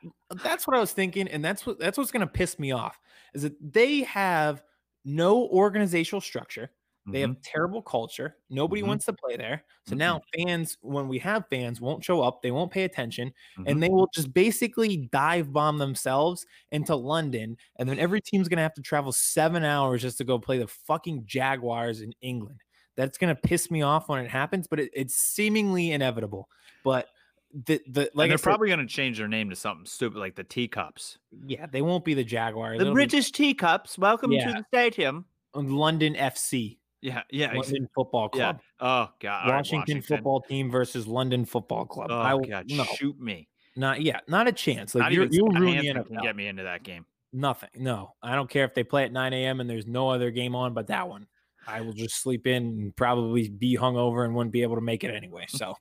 [0.42, 3.00] that's what I was thinking, and that's what that's what's gonna piss me off
[3.34, 4.62] is that they have
[5.04, 6.70] no organizational structure.
[7.12, 8.36] They have terrible culture.
[8.50, 8.88] Nobody Mhm.
[8.88, 9.64] wants to play there.
[9.86, 9.98] So Mhm.
[9.98, 12.42] now fans, when we have fans, won't show up.
[12.42, 13.64] They won't pay attention, mhm.
[13.70, 17.56] and they will just basically dive bomb themselves into London.
[17.76, 20.66] And then every team's gonna have to travel seven hours just to go play the
[20.66, 22.60] fucking Jaguars in England.
[22.96, 26.48] That's gonna piss me off when it happens, but it, it's seemingly inevitable.
[26.82, 27.08] But
[27.52, 30.18] the the like and they're said, probably going to change their name to something stupid
[30.18, 31.18] like the Teacups.
[31.46, 32.80] Yeah, they won't be the Jaguars.
[32.80, 33.96] It'll be Teacups.
[33.96, 34.52] Welcome Yeah.
[34.52, 35.26] the stadium.
[35.54, 38.52] London FC, Yeah, yeah, ex- London Football yeah.
[38.52, 38.60] Club.
[38.80, 42.08] Oh god, right, Washington, football team versus London Football Club.
[42.10, 43.48] Oh I god, no, shoot me!
[43.76, 44.94] not yet, not a chance.
[44.94, 46.22] Like you're, even you'll ruin the Hansen can NFL.
[46.22, 47.04] get me into that game.
[47.32, 47.68] Nothing.
[47.76, 49.60] No, I don't care if they play at 9 a.m.
[49.60, 51.26] and there's no other game on but that one.
[51.68, 55.04] I will just sleep in and probably be hungover and wouldn't be able to make
[55.04, 55.46] it anyway.
[55.56, 55.74] So,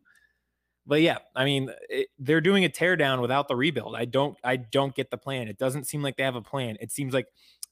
[0.88, 3.96] but yeah, I mean, it, they're doing a teardown without the rebuild.
[3.96, 5.48] I don't, I don't get the plan.
[5.48, 6.78] It doesn't seem like they have a plan.
[6.80, 7.28] It seems like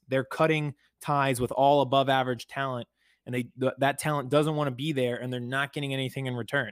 [0.08, 2.88] they're cutting ties with all above average talent,
[3.26, 6.26] and they th- that talent doesn't want to be there, and they're not getting anything
[6.26, 6.72] in return.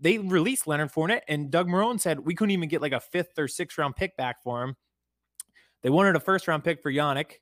[0.00, 3.38] They released Leonard Fournette, and Doug Marrone said we couldn't even get like a fifth
[3.38, 4.76] or sixth round pick back for him.
[5.82, 7.32] They wanted a first round pick for Yannick.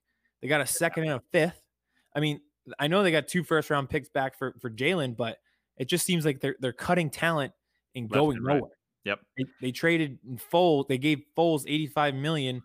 [0.42, 1.60] They got a second and a fifth.
[2.14, 2.40] I mean,
[2.78, 5.38] I know they got two first round picks back for for Jalen, but
[5.76, 7.52] it just seems like they're they're cutting talent
[7.94, 8.56] and Left going and right.
[8.56, 8.72] nowhere.
[9.04, 9.20] Yep.
[9.36, 10.18] They, they traded
[10.52, 10.88] Foles.
[10.88, 12.62] They gave Foles 85 million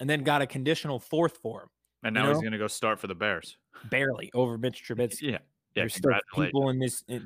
[0.00, 1.68] and then got a conditional fourth for him,
[2.04, 3.56] And You now he's going to go start for the Bears.
[3.90, 5.22] barely over Mitch Trubisky.
[5.22, 5.38] Yeah, yeah.
[5.74, 7.18] There's still people in this uh,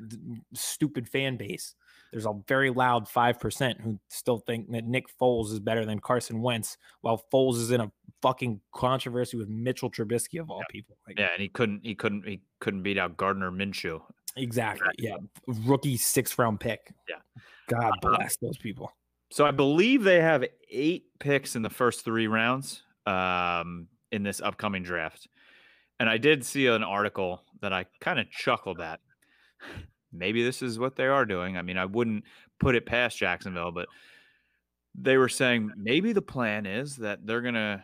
[0.53, 1.75] stupid fan base.
[2.11, 5.99] There's a very loud five percent who still think that Nick Foles is better than
[5.99, 7.91] Carson Wentz, while Foles is in a
[8.23, 10.97] fucking controversy with Mitchell Trubisky of all people.
[11.07, 11.81] Like, Yeah, and he couldn't.
[11.85, 12.25] He couldn't.
[12.25, 14.01] He couldn't beat out Gardner Minshew.
[14.35, 14.87] exactly.
[14.97, 16.91] Yeah, rookie sixth round pick.
[17.07, 17.17] Yeah.
[17.67, 18.91] God Uh, bless those people.
[19.31, 24.41] So I believe they have eight picks in the first three rounds um, in this
[24.41, 25.27] upcoming draft.
[25.99, 28.99] And I did see an article that I kind of chuckled at.
[30.11, 31.57] Maybe this is what they are doing.
[31.57, 32.23] I mean, I wouldn't
[32.59, 33.87] put it past Jacksonville, but
[34.95, 37.83] they were saying maybe the plan is that they're going to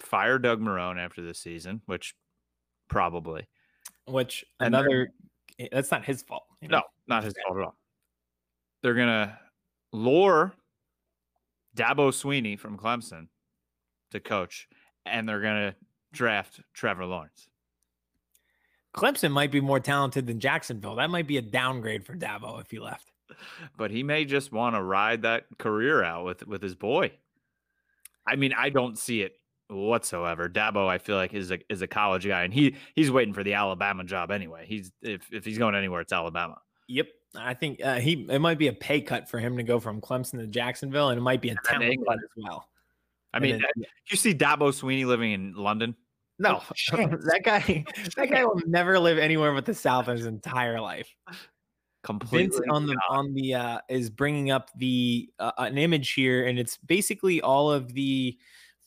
[0.00, 2.14] fire Doug Marrone after this season, which
[2.88, 3.48] probably.
[4.06, 5.08] Which another,
[5.58, 6.44] eh, that's not his fault.
[6.60, 6.78] You know?
[6.78, 7.76] No, not his fault at all.
[8.82, 9.38] They're going to
[9.92, 10.52] lure
[11.76, 13.28] Dabo Swinney from Clemson
[14.12, 14.68] to coach,
[15.06, 15.74] and they're going to
[16.12, 17.48] draft Trevor Lawrence.
[18.94, 20.96] Clemson might be more talented than Jacksonville.
[20.96, 23.12] That might be a downgrade for Dabo if he left.
[23.76, 27.10] But he may just want to ride that career out with with his boy.
[28.26, 29.32] I mean, I don't see it
[29.68, 30.48] whatsoever.
[30.48, 33.42] Dabo, I feel like is a is a college guy, and he he's waiting for
[33.42, 34.64] the Alabama job anyway.
[34.66, 36.58] He's if if he's going anywhere, it's Alabama.
[36.88, 39.80] Yep, I think uh, he it might be a pay cut for him to go
[39.80, 42.68] from Clemson to Jacksonville, and it might be a talent cut as well.
[43.32, 45.94] I mean, then, you see Dabo Swinney living in London.
[46.38, 46.62] No,
[46.92, 47.84] that guy,
[48.16, 51.08] that guy will never live anywhere but the South in his entire life.
[52.02, 56.46] Completely Vince on the on the uh, is bringing up the uh, an image here,
[56.46, 58.38] and it's basically all of the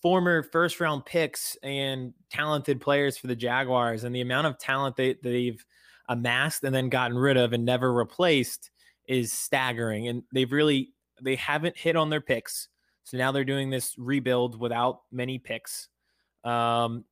[0.02, 4.96] former first round picks and talented players for the Jaguars, and the amount of talent
[4.96, 5.64] they they've
[6.08, 8.72] amassed and then gotten rid of and never replaced
[9.08, 10.08] is staggering.
[10.08, 12.70] And they've really they haven't hit on their picks,
[13.10, 15.88] so now they're doing this rebuild without many picks.
[16.44, 17.06] Um,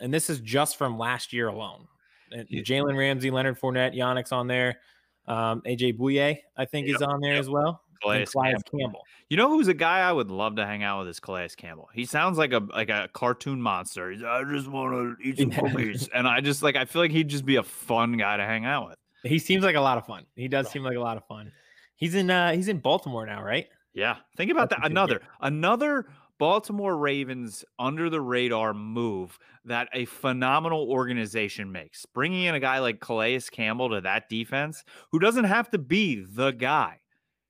[0.00, 1.86] and this is just from last year alone.
[2.32, 2.62] Yeah.
[2.62, 4.80] Jalen Ramsey, Leonard Fournette, Yannick's on there.
[5.28, 6.96] Um, AJ Bouye, I think, yep.
[6.96, 7.40] is on there yep.
[7.40, 7.82] as well.
[8.02, 8.78] Calais, Calais Campbell.
[8.80, 9.02] Campbell.
[9.28, 11.88] You know who's a guy I would love to hang out with is Calais Campbell.
[11.94, 14.10] He sounds like a like a cartoon monster.
[14.10, 17.12] He's, I just want to eat some cookies, and I just like I feel like
[17.12, 18.98] he'd just be a fun guy to hang out with.
[19.22, 20.26] He seems like a lot of fun.
[20.34, 21.52] He does seem like a lot of fun.
[21.94, 23.68] He's in uh he's in Baltimore now, right?
[23.94, 24.16] Yeah.
[24.36, 24.90] Think about That's that.
[24.90, 26.06] Another another
[26.38, 32.04] Baltimore Ravens under the radar move that a phenomenal organization makes.
[32.06, 36.24] Bringing in a guy like Calais Campbell to that defense, who doesn't have to be
[36.28, 37.00] the guy.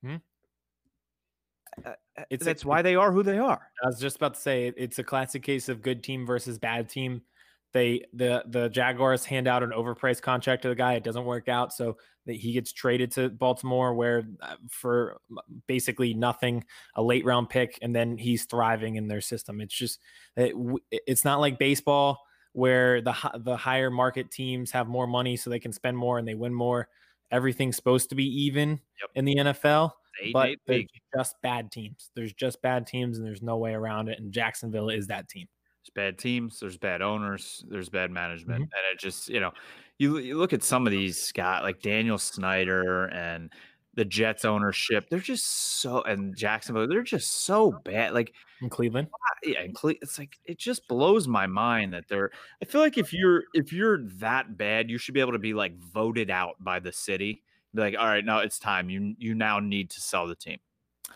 [0.04, 0.16] Hmm?
[1.84, 3.70] Uh, uh it's that's why they are who they are.
[3.82, 6.88] I was just about to say it's a classic case of good team versus bad
[6.88, 7.22] team
[7.74, 10.94] they the the Jaguars hand out an overpriced contract to the guy.
[10.94, 15.18] It doesn't work out, so that he gets traded to Baltimore, where uh, for
[15.66, 19.60] basically nothing, a late round pick, and then he's thriving in their system.
[19.60, 19.98] It's just
[20.36, 20.54] it,
[20.90, 22.20] it's not like baseball
[22.52, 26.26] where the the higher market teams have more money, so they can spend more and
[26.26, 26.88] they win more.
[27.32, 29.10] Everything's supposed to be even yep.
[29.16, 29.90] in the NFL.
[30.32, 32.10] But there's just bad teams.
[32.14, 34.20] There's just bad teams, and there's no way around it.
[34.20, 35.48] And Jacksonville is that team
[35.94, 38.76] bad teams, there's bad owners, there's bad management, mm-hmm.
[38.76, 39.52] and it just you know,
[39.98, 43.50] you you look at some of these guys like Daniel Snyder and
[43.94, 45.44] the Jets ownership, they're just
[45.80, 48.12] so and Jacksonville, they're just so bad.
[48.12, 49.08] Like in Cleveland,
[49.44, 52.30] yeah, in Cle- it's like it just blows my mind that they're.
[52.62, 55.54] I feel like if you're if you're that bad, you should be able to be
[55.54, 57.42] like voted out by the city.
[57.74, 58.90] Be like, all right, now it's time.
[58.90, 60.58] You you now need to sell the team.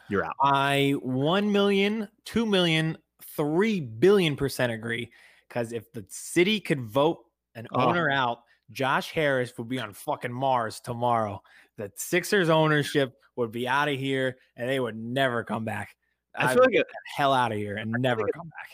[0.09, 0.37] You're out.
[0.43, 2.99] I one million, two million,
[3.39, 5.11] 3 billion percent agree.
[5.49, 7.21] Because if the city could vote
[7.55, 7.87] an oh.
[7.87, 11.43] owner out, Josh Harris would be on fucking Mars tomorrow.
[11.79, 15.97] The Sixers ownership would be out of here and they would never come back.
[16.35, 16.85] I feel like a,
[17.17, 18.69] hell out of here and never like come back.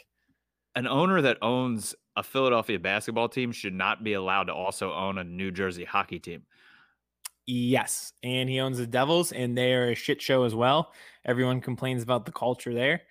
[0.75, 5.19] An owner that owns a Philadelphia basketball team should not be allowed to also own
[5.19, 6.43] a New Jersey hockey team.
[7.47, 10.93] Yes, and he owns the Devils, and they are a shit show as well.
[11.25, 13.03] Everyone complains about the culture there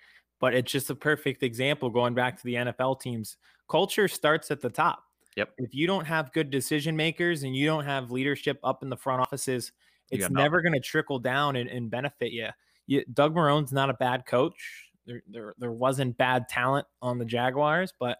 [0.43, 3.37] but it's just a perfect example going back to the NFL teams.
[3.69, 5.01] Culture starts at the top.
[5.37, 5.53] Yep.
[5.57, 8.97] If you don't have good decision makers and you don't have leadership up in the
[8.97, 9.71] front offices,
[10.11, 12.49] it's never going to trickle down and, and benefit you.
[12.87, 13.05] you.
[13.13, 14.89] Doug Marrone's not a bad coach.
[15.05, 18.17] There, there, there wasn't bad talent on the Jaguars, but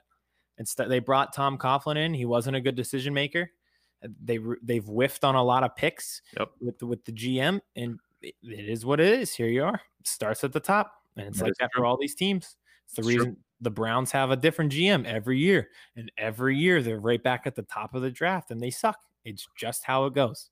[0.58, 2.14] instead they brought Tom Coughlin in.
[2.14, 3.52] He wasn't a good decision maker.
[4.02, 6.52] Uh, they they've whiffed on a lot of picks yep.
[6.62, 9.34] with the, with the GM, and it, it is what it is.
[9.34, 9.82] Here you are.
[10.06, 11.03] Starts at the top.
[11.18, 12.56] And it's that like that for all these teams.
[12.86, 13.38] It's the it's reason true.
[13.62, 15.70] the Browns have a different GM every year.
[15.96, 19.00] And every year they're right back at the top of the draft and they suck.
[19.24, 20.50] It's just how it goes.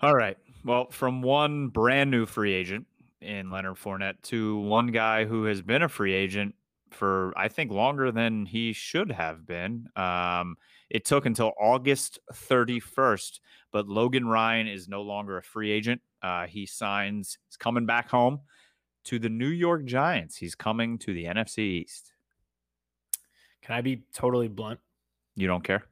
[0.00, 0.36] All right.
[0.64, 2.86] Well, from one brand new free agent
[3.20, 6.54] in Leonard Fournette to one guy who has been a free agent
[6.90, 9.88] for I think longer than he should have been.
[9.96, 10.56] Um,
[10.88, 13.40] it took until August 31st,
[13.72, 16.00] but Logan Ryan is no longer a free agent.
[16.22, 18.40] Uh, he signs, he's coming back home
[19.08, 20.36] to the New York Giants.
[20.36, 22.12] He's coming to the NFC East.
[23.62, 24.80] Can I be totally blunt?
[25.34, 25.84] You don't care?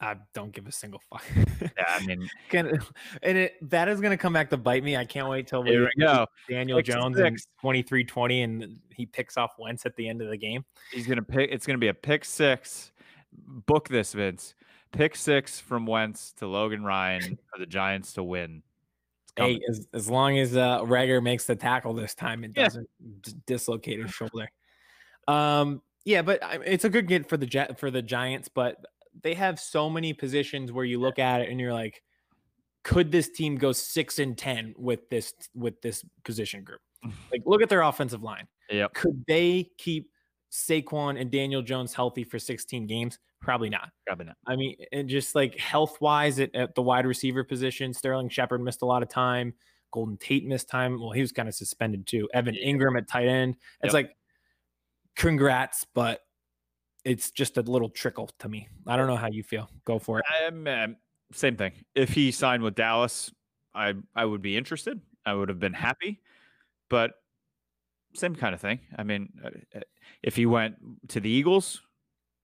[0.00, 1.24] I don't give a single fuck.
[1.60, 2.80] yeah, I mean, Can,
[3.22, 4.96] and it, that is going to come back to bite me.
[4.96, 6.26] I can't wait till we, we go.
[6.48, 10.30] Daniel pick Jones in 23 20 and he picks off Wentz at the end of
[10.30, 10.64] the game.
[10.92, 12.92] He's going to pick, it's going to be a pick six
[13.32, 14.54] book this, Vince.
[14.92, 18.62] Pick six from Wentz to Logan Ryan for the Giants to win.
[19.36, 22.64] Hey, as, as long as uh, Reagor makes the tackle this time, it Yeah.
[22.64, 22.88] doesn't
[23.22, 24.50] d- dislocate his shoulder.
[25.26, 28.84] Um, yeah, but I- it's a good get for the Jet for the Giants, but
[29.22, 32.02] they have so many positions where you look at it and you're like,
[32.82, 36.80] could this team go six and ten with this with this position group?
[37.32, 38.46] Like, look at their offensive line.
[38.70, 40.10] Yeah, Could they keep
[40.52, 43.18] Saquon and Daniel Jones healthy for 16 games?
[43.40, 43.88] Probably not.
[44.06, 44.36] Probably not.
[44.46, 48.60] I mean, and just like health wise at, at the wide receiver position, Sterling Shepard
[48.62, 49.54] missed a lot of time.
[49.90, 51.00] Golden Tate missed time.
[51.00, 52.28] Well, he was kind of suspended too.
[52.32, 52.54] Evan.
[52.54, 53.56] Engram at tight end.
[53.82, 54.04] It's Yep.
[54.04, 54.16] like,
[55.16, 56.20] congrats, but
[57.04, 58.68] it's just a little trickle to me.
[58.86, 59.68] I don't know how you feel.
[59.84, 60.24] Go for it.
[60.46, 60.96] Um, um,
[61.32, 61.72] same thing.
[61.94, 63.32] If he signed with Dallas,
[63.74, 65.00] I I would be interested.
[65.26, 66.20] I would have been happy,
[66.88, 67.12] but
[68.14, 68.80] same kind of thing.
[68.96, 69.80] I mean, uh, uh,
[70.22, 70.76] if he went
[71.08, 71.80] to the Eagles,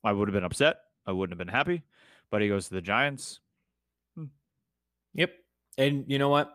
[0.05, 0.77] I would have been upset.
[1.07, 1.83] I wouldn't have been happy.
[2.31, 3.41] But he goes to the Giants.
[5.15, 5.31] Yep.
[5.79, 6.55] And you know what?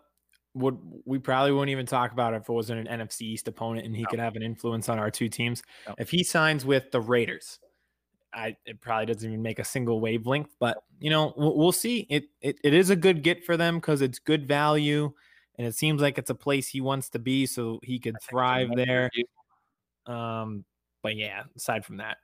[0.56, 3.88] Would we probably wouldn't even talk about it if it wasn't an NFC East opponent
[3.88, 4.10] and he No.
[4.10, 5.63] could have an influence on our two teams.
[5.88, 5.95] No.
[5.97, 7.60] If he signs with the Raiders,
[8.32, 12.06] I it probably doesn't even make a single wavelength, but you know, we'll, we'll see.
[12.10, 15.12] It, it it is a good get for them because it's good value
[15.58, 18.70] and it seems like it's a place he wants to be so he could thrive
[18.76, 19.10] there.
[20.06, 20.66] Um,
[21.02, 22.18] but yeah, aside from that,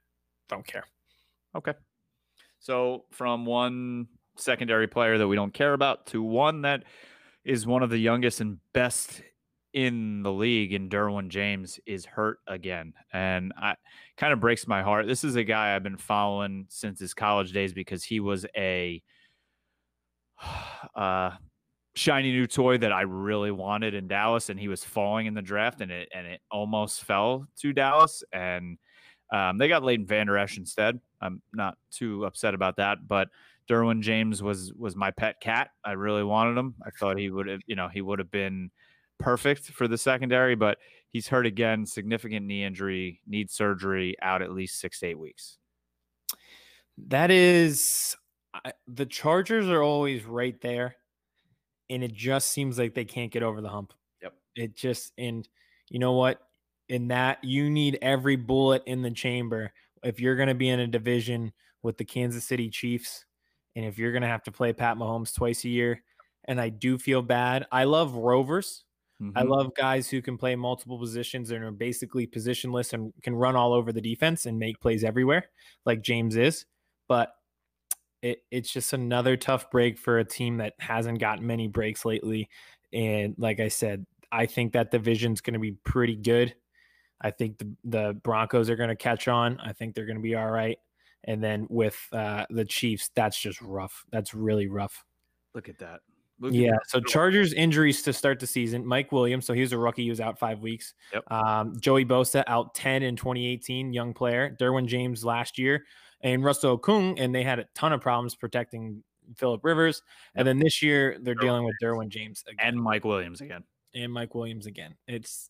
[0.48, 0.84] don't care.
[1.56, 1.74] Okay.
[2.60, 6.84] So from one secondary player that we don't care about to one that
[7.44, 9.22] is one of the youngest and best
[9.74, 12.94] in the league and Derwin James is hurt again.
[13.13, 13.76] And I
[14.18, 15.08] kind of breaks my heart.
[15.08, 19.02] This is a guy I've been following since his college days because he was a
[20.96, 21.32] uh
[21.99, 25.41] shiny new toy that I really wanted in Dallas and he was falling in the
[25.41, 28.77] draft and it and it almost fell to Dallas and
[29.31, 30.99] um, they got Leighton Vander Esch instead.
[31.21, 33.27] I'm not too upset about that, but
[33.69, 35.69] Derwin James was was my pet cat.
[35.83, 36.73] I really wanted him.
[36.83, 38.71] I thought he would have, you know, he would have been
[39.19, 40.79] perfect for the secondary, but
[41.12, 45.57] he's hurt again, significant knee injury, needs surgery, out at least six to eight weeks.
[47.07, 48.15] That is
[48.53, 50.95] I, the Chargers are always right there,
[51.89, 53.93] and it just seems like they can't get over the hump.
[54.21, 54.39] Yep.
[54.56, 55.47] It just and
[55.89, 56.41] you know what?
[56.89, 59.71] In that you need every bullet in the chamber
[60.04, 63.25] if you're going to be in a division with the Kansas City Chiefs,
[63.75, 66.04] and if you're going to have to play Pat Mahomes twice a year.
[66.45, 67.67] And I do feel bad.
[67.71, 68.84] I love rovers.
[69.36, 69.43] I Mhm.
[69.43, 73.73] love guys who can play multiple positions and are basically positionless and can run all
[73.73, 75.49] over the defense and make plays everywhere,
[75.86, 76.65] like James is.
[77.08, 77.34] But
[78.21, 82.49] it, it's just another tough break for a team that hasn't gotten many breaks lately.
[82.93, 86.53] And like I said, I think that division's going to be pretty good.
[87.21, 89.60] I think the, the Broncos are going to catch on.
[89.60, 90.77] I think they're going to be all right.
[91.25, 94.05] And then with uh, the Chiefs, that's just rough.
[94.12, 95.03] That's really rough.
[95.53, 95.99] Look at that.
[96.39, 96.71] Look at Yeah.
[96.71, 96.88] that.
[96.88, 98.86] So Chargers injuries to start the season.
[98.86, 100.03] Mike Williams, so he was a rookie.
[100.03, 100.93] He was out five weeks.
[101.13, 101.29] Yep.
[101.32, 104.55] Um, Joey Bosa out 10 in 2018, young player.
[104.58, 105.84] Derwin James last year.
[106.21, 109.03] And Russell Okung, and they had a ton of problems protecting
[109.38, 110.01] Philip Rivers.
[110.36, 113.63] And then this year they're Derwin dealing with Derwin James again, and Mike Williams again.
[113.95, 114.95] and Mike Williams again.
[115.08, 115.49] It's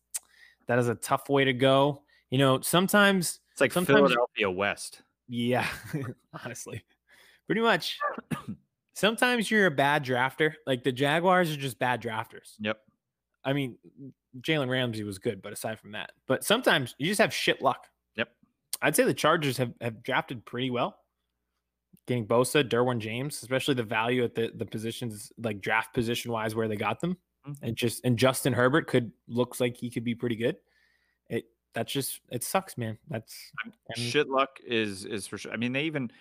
[0.67, 2.03] that is a tough way to go.
[2.29, 5.01] You know, sometimes It's like Sometimes- Philadelphia West.
[5.27, 5.65] yeah,
[6.43, 6.83] honestly,
[7.47, 7.97] pretty much.
[8.93, 10.53] Sometimes you're a bad drafter.
[10.67, 12.55] Like the Jaguars are just bad drafters.
[12.59, 12.77] Yep.
[13.45, 13.77] I mean,
[14.41, 17.87] Jalen Ramsey was good, but aside from that, but sometimes you just have shit luck.
[18.81, 20.97] I'd say the Chargers have, have drafted pretty well.
[22.07, 26.55] Getting Bosa, Derwin James, especially the value at the, the positions, like draft position wise,
[26.55, 27.17] where they got them.
[27.47, 27.55] Mhm.
[27.61, 30.57] And just and Justin Herbert could looks like he could be pretty good.
[31.29, 32.97] It that's just it sucks, man.
[33.09, 35.51] That's and- Shit luck is is for sure.
[35.51, 36.11] I mean, they even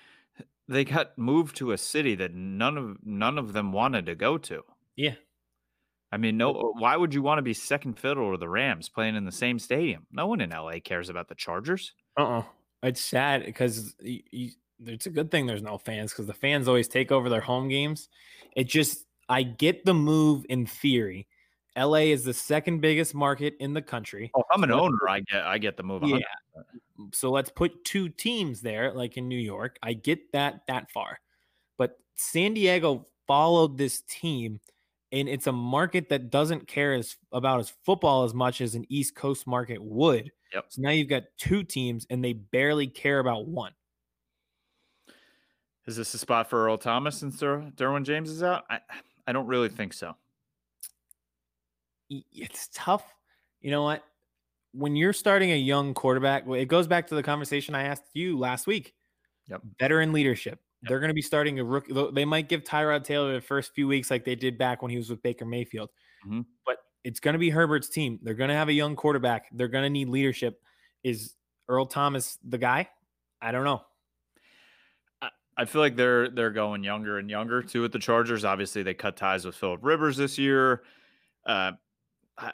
[0.69, 4.37] they got moved to a city that none of none of them wanted to go
[4.39, 4.63] to.
[4.97, 5.15] yeah.
[6.11, 6.73] I mean, no.
[6.79, 9.59] Why would you want to be second fiddle to the Rams playing in the same
[9.59, 10.07] stadium?
[10.11, 11.93] No one in LA cares about the Chargers.
[12.19, 12.43] Uh-uh.
[12.83, 17.11] It's sad because it's a good thing there's no fans because the fans always take
[17.11, 18.09] over their home games.
[18.55, 21.27] It just, I get the move in theory.
[21.77, 24.31] LA is the second biggest market in the country.
[24.35, 24.99] Oh, I'm an So owner.
[25.09, 26.03] I get I get the move.
[26.05, 26.19] Yeah.
[26.57, 27.15] 100%.
[27.15, 29.79] So let's put two teams there, like in New York.
[29.81, 31.21] I get that that far.
[31.77, 34.59] But San Diego followed this team,
[35.13, 38.85] and it's a market that doesn't care as about as football as much as an
[38.89, 40.31] East Coast market would.
[40.55, 40.67] Yep.
[40.69, 43.73] So now you've got two teams, and they barely care about one.
[45.87, 48.65] Is this a spot for Earl Thomas since Der- Derwin James is out?
[48.69, 48.81] I
[49.27, 50.15] I don't really think so.
[52.11, 53.05] it's tough.
[53.61, 54.03] You know what?
[54.73, 58.39] When you're starting a young quarterback, it goes back to the conversation I asked you
[58.39, 58.95] last week.
[59.49, 59.63] Yep.
[59.79, 60.61] Veteran leadership.
[60.83, 60.89] Yep.
[60.89, 61.93] They're going to be starting a rookie.
[62.13, 64.97] They might give Tyrod Taylor the first few weeks like they did back when he
[64.97, 65.91] was with Baker Mayfield.
[66.27, 66.45] Mhm.
[66.65, 68.19] But it's going to be Herbert's team.
[68.23, 69.47] They're going to have a young quarterback.
[69.53, 70.61] They're going to need leadership.
[71.03, 71.35] Is
[71.69, 72.89] Earl Thomas the guy?
[73.41, 73.83] I don't know.
[75.59, 78.45] I feel like they're they're going younger and younger too with the Chargers.
[78.45, 80.85] Obviously, they cut ties with Philip Rivers this year.
[81.45, 81.73] Uh,
[82.39, 82.53] I,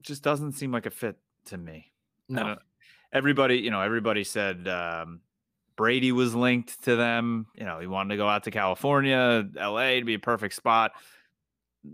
[0.00, 1.16] just doesn't seem like a fit
[1.46, 1.92] to me.
[2.30, 2.56] No.
[3.12, 5.20] everybody, you know, everybody said um,
[5.76, 7.46] Brady was linked to them.
[7.54, 10.92] You know, he wanted to go out to California, LA to be a perfect spot.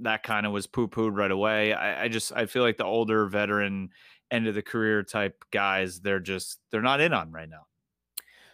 [0.03, 1.73] That kind of was poo pooed right away.
[1.73, 3.91] I, I just I feel like the older veteran
[4.31, 7.67] end of the career type guys, they're just they're not in on right now.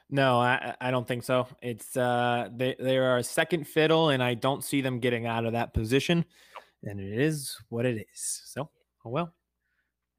[0.09, 1.49] No, I I don't think so.
[1.61, 5.45] It's uh they they are a second fiddle, and I don't see them getting out
[5.45, 6.25] of that position.
[6.85, 8.43] And it is what it is.
[8.45, 8.71] So,
[9.05, 9.35] oh well.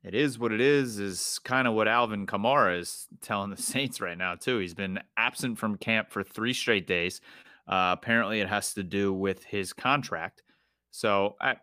[0.04, 4.00] It is what it is, is kind of what Alvin Kamara is telling the Saints
[4.00, 4.60] right now, too.
[4.60, 7.22] He's been absent from camp for three straight days.
[7.68, 10.44] Uh, apparently, it has to do with his contract.
[10.92, 11.58] So, I,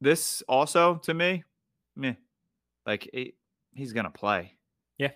[0.00, 1.44] this also to me,
[1.96, 2.14] meh,
[2.86, 3.34] like it,
[3.74, 4.52] he's going to play.
[4.98, 5.10] Yeah.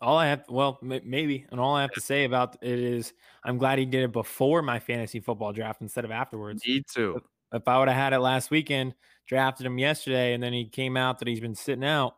[0.00, 3.12] All I have, well, m- maybe, and all I have to say about it is,
[3.44, 6.62] I'm glad he did it before my fantasy football draft instead of afterwards.
[6.66, 7.20] Need to.
[7.52, 8.94] If I would have had it last weekend,
[9.26, 12.16] drafted him yesterday, and then he came out that he's been sitting out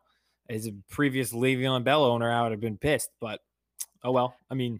[0.49, 3.09] as a previous Le'Veon Bell owner, I would have been pissed.
[3.19, 3.39] But
[4.03, 4.35] oh well.
[4.49, 4.77] I mean,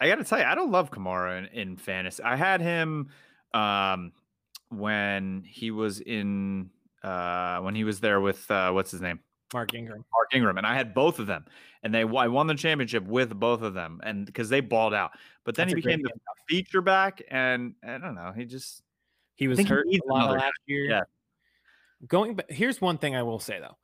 [0.00, 2.22] I got to tell you, I don't love Kamara in, in fantasy.
[2.22, 3.08] I had him
[3.54, 4.12] um,
[4.68, 6.70] when he was in,
[7.02, 9.20] uh, when he was there with, uh, what's his name?
[9.54, 10.04] Mark Ingram.
[10.12, 11.44] Mark Ingram, and I had both of them,
[11.82, 15.10] and they I won the championship with both of them, and because they balled out.
[15.44, 16.10] But then That's he became the
[16.48, 18.82] feature back, and I don't know, he just
[19.34, 20.84] He was think he hurt a lot another last year.
[20.84, 21.02] Yeah.
[22.06, 23.76] Going back, here's one thing I will say though.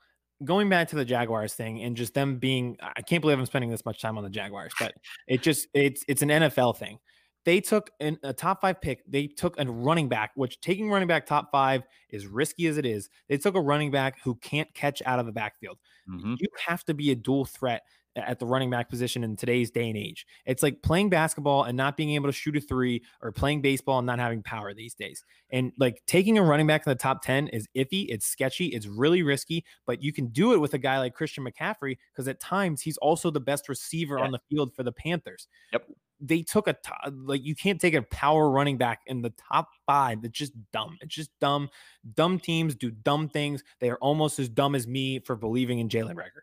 [0.44, 3.70] Going back to the Jaguars thing and just them being I can't believe I'm spending
[3.70, 4.94] this much time on the Jaguars, but
[5.26, 6.98] it just it's it's an NFL thing.
[7.44, 9.02] They took an, a top five pick.
[9.08, 12.84] They took a running back, which taking running back top five is risky as it
[12.84, 13.08] is.
[13.28, 15.78] They took a running back who can't catch out of the backfield.
[16.08, 16.36] mhm.
[16.38, 17.82] You have to be a dual threat
[18.16, 20.26] at the running back position in today's day and age.
[20.44, 23.98] It's like playing basketball and not being able to shoot a three or playing baseball
[23.98, 25.24] and not having power these days.
[25.50, 28.86] And like taking a running back in the top 10 is iffy, it's sketchy, it's
[28.86, 32.40] really risky, but you can do it with a guy like Christian McCaffrey because at
[32.40, 34.24] times he's also the best receiver Yeah.
[34.24, 35.46] on the field for the Panthers.
[35.72, 35.86] Yep.
[36.20, 36.76] They took a
[37.12, 40.24] like you can't take a power running back in the top five.
[40.24, 40.98] It's just dumb.
[41.00, 41.68] It's just dumb.
[42.14, 43.62] Dumb teams do dumb things.
[43.78, 46.42] They are almost as dumb as me for believing in Jalen Reagor.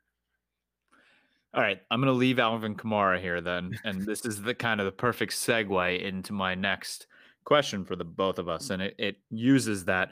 [1.55, 4.81] All right, I'm going to leave Alvin Kamara here then, and this is the kind
[4.81, 7.07] of the perfect segue into my next
[7.45, 10.09] question for the both of us, and it, it uses that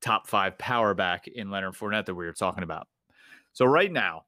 [0.00, 2.88] top five power back in Leonard Fournette that we were talking about.
[3.52, 4.22] So right now,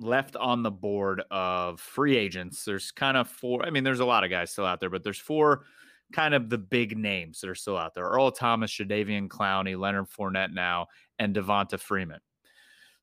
[0.00, 3.64] left on the board of free agents, there's kind of four.
[3.64, 5.66] I mean, there's a lot of guys still out there, but there's four
[6.12, 10.08] kind of the big names that are still out there: Earl Thomas, Jadeveon Clowney, Leonard
[10.10, 10.88] Fournette now,
[11.20, 12.18] and Devonta Freeman.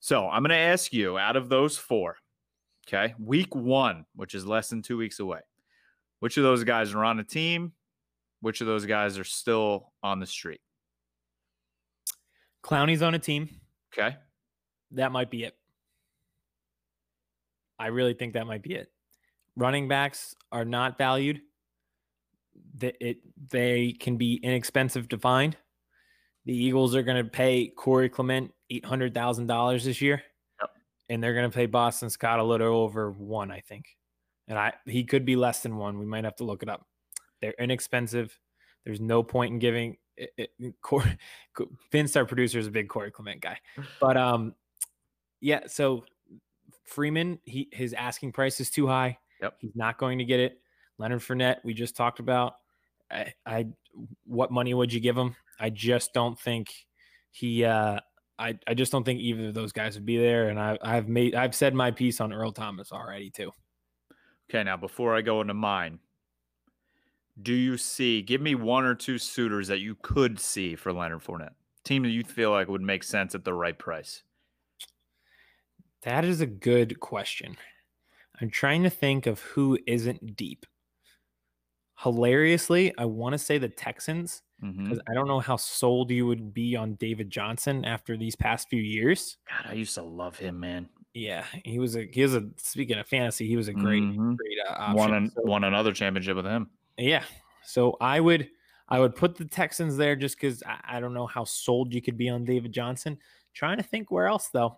[0.02, 2.18] So I'm going to ask you, out of those four,
[2.89, 5.39] okay, week one, which is less than two weeks away,
[6.19, 7.73] which of those guys are on a team?
[8.41, 10.61] Which of those guys are still on the street?
[12.63, 13.49] Clowney's on a team.
[13.93, 14.15] Okay.
[14.91, 15.55] That might be it.
[17.77, 18.91] I really think that might be it.
[19.55, 21.41] Running backs are not valued.
[22.75, 23.17] They, it,
[23.49, 25.55] they can be inexpensive to find.
[26.45, 30.23] The Eagles are going to pay Corey Clement $800,000 this year.
[31.10, 33.97] And they're going to pay Boston Scott a little over one, I think.
[34.47, 35.99] And I he could be less than one.
[35.99, 36.86] We might have to look it up.
[37.41, 38.38] They're inexpensive.
[38.86, 41.18] There's no point in giving it, it, Corey,
[41.91, 43.57] Vince, our producer, is a big Corey Clement guy.
[43.99, 44.53] But um,
[45.41, 45.62] yeah.
[45.68, 46.05] So
[46.86, 49.18] Freeman, he his asking price is too high.
[49.41, 49.55] Yep.
[49.60, 50.60] He's not going to get it.
[50.97, 52.55] Leonard Fournette, we just talked about.
[53.12, 53.68] I, I
[54.26, 55.36] what money would you give him?
[55.60, 56.68] I just don't think
[57.32, 57.64] he.
[57.64, 57.99] uh
[58.39, 60.49] I, I just don't think either of those guys would be there.
[60.49, 63.51] And I, I've made I've said my piece on Earl Thomas already too.
[64.49, 64.63] Okay.
[64.63, 65.99] Now, before I go into mine,
[67.41, 68.21] do you see?
[68.21, 71.53] Give me one or two suitors that you could see for Leonard Fournette.
[71.83, 74.23] Team that you feel like would make sense at the right price.
[76.03, 77.57] That is a good question.
[78.41, 80.65] I'm trying to think of who isn't deep.
[81.99, 86.53] Hilariously, I want to say the Texans Because I don't know how sold you would
[86.53, 89.38] be on David Johnson after these past few years.
[89.49, 90.89] God, I used to love him, man.
[91.14, 94.36] Yeah, he was a he was a speaking of fantasy, he was a great Mhm.
[94.38, 94.95] great uh, option.
[94.97, 96.70] Won an, So- won another championship with him.
[96.97, 97.24] Yeah.
[97.64, 98.49] So I would
[98.89, 102.01] I would put the Texans there just because I, I don't know how sold you
[102.01, 103.18] could be on David Johnson.
[103.53, 104.78] Trying to think where else though.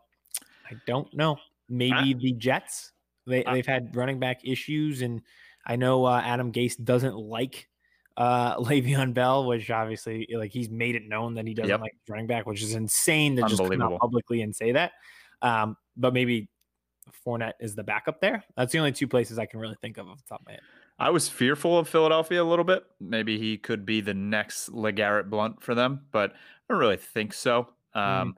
[0.69, 1.37] I don't know.
[1.69, 2.91] Maybe the Jets.
[3.25, 5.21] They I- they've had running back issues and
[5.65, 7.67] I know uh, Adam Gase doesn't like
[8.17, 11.81] uh Le'Veon Bell, which obviously like he's made it known that he doesn't Yep.
[11.81, 14.91] like running back, which is insane to just come out publicly and say that.
[15.41, 16.49] Um, but maybe
[17.25, 18.43] Fournette is the backup there.
[18.55, 20.51] That's the only two places I can really think of off the top of my
[20.53, 20.61] head.
[20.99, 22.83] I was fearful of Philadelphia a little bit.
[22.99, 26.35] Maybe he could be the next LeGarrette Blunt for them, but I
[26.69, 27.69] don't really think so.
[27.95, 28.35] Um,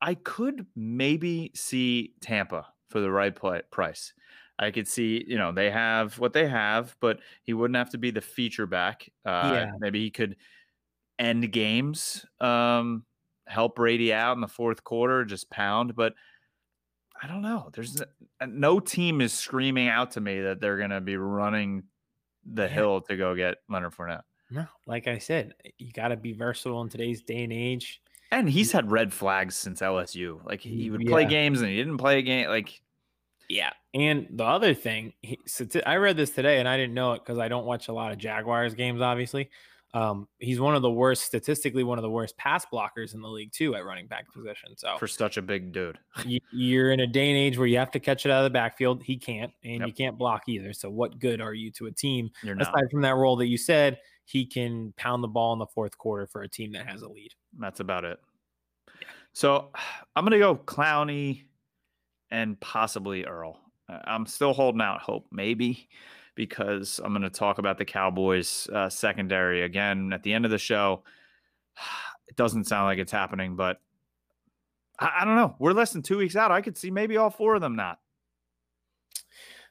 [0.00, 4.12] I could maybe see Tampa for the right play, price.
[4.58, 7.98] I could see, you know, they have what they have, but he wouldn't have to
[7.98, 9.08] be the feature back.
[9.24, 9.72] Uh, Yeah.
[9.80, 10.36] Maybe he could
[11.18, 13.04] end games, um,
[13.46, 15.94] help Brady out in the fourth quarter, just pound.
[15.96, 16.14] But
[17.22, 17.70] I don't know.
[17.72, 18.00] There's
[18.40, 21.84] n- no team is screaming out to me that they're going to be running
[22.44, 22.68] the Yeah.
[22.68, 24.22] hill to go get Leonard Fournette.
[24.50, 28.02] No, like I said, you got to be versatile in today's day and age.
[28.30, 30.40] And he's had red flags since LSU.
[30.44, 31.28] Like he would play Yeah.
[31.28, 32.48] games and he didn't play a game.
[32.48, 32.82] Like
[33.48, 33.70] Yeah.
[33.92, 35.38] And the other thing, he,
[35.86, 38.12] I read this today and I didn't know it because I don't watch a lot
[38.12, 39.50] of Jaguars games, obviously.
[39.92, 43.28] Um, he's one of the worst, statistically, one of the worst pass blockers in the
[43.28, 44.76] league, too, at running back position.
[44.76, 46.00] So for such a big dude.
[46.52, 48.50] you're in a day and age where you have to catch it out of the
[48.50, 49.04] backfield.
[49.04, 49.86] He can't, and Yep.
[49.86, 50.72] you can't block either.
[50.72, 52.68] So, what good are you to a team You're not.
[52.74, 53.98] aside from that role that you said?
[54.24, 57.08] He can pound the ball in the fourth quarter for a team that has a
[57.08, 57.30] lead.
[57.60, 58.18] That's about it.
[59.32, 59.70] So
[60.16, 61.44] I'm gonna go Clowney
[62.30, 63.58] and possibly Earl.
[63.88, 65.88] Uh, I'm still holding out hope, maybe,
[66.34, 70.58] because I'm gonna talk about the Cowboys uh, secondary again at the end of the
[70.58, 71.02] show.
[72.26, 73.80] It doesn't sound like it's happening, but
[74.98, 75.54] I, I don't know.
[75.58, 76.50] We're less than two weeks out.
[76.50, 77.98] I could see maybe all four of them not.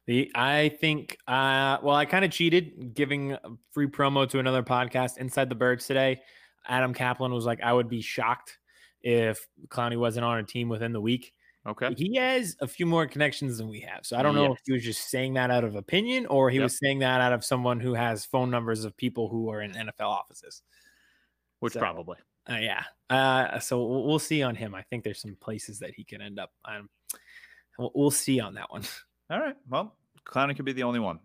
[0.06, 3.40] The I think uh well I kind of cheated giving a
[3.72, 6.22] free promo to another podcast inside the birds today.
[6.68, 8.58] Adam Kaplan was like I would be shocked
[9.02, 11.34] if Clowney wasn't on a team within the week.
[11.66, 11.94] Okay.
[11.96, 14.06] He has a few more connections than we have.
[14.06, 16.58] So I don't know if he was just saying that out of opinion or he
[16.58, 16.64] Yep.
[16.64, 19.72] was saying that out of someone who has phone numbers of people who are in
[19.72, 20.62] NFL offices.
[21.60, 22.18] Which So- probably.
[22.50, 22.84] Uh, yeah.
[23.10, 24.76] Uh, so we'll, we'll see on him.
[24.76, 26.52] I think there's some places that he can end up.
[26.66, 26.90] Um,
[27.80, 28.84] we'll, we'll see on that one.
[29.30, 29.56] All right.
[29.70, 29.96] Well,
[30.26, 31.20] Clowney could be the only one.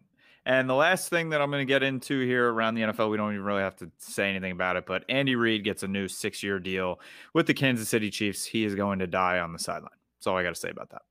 [0.47, 3.17] And the last thing that I'm going to get into here around the NFL, we
[3.17, 6.07] don't even really have to say anything about it, but Andy Reid gets a new
[6.07, 7.01] six year deal
[7.35, 8.45] with the Kansas City Chiefs.
[8.45, 9.91] He is going to die on the sideline.
[10.19, 11.03] That's all I got to say about that.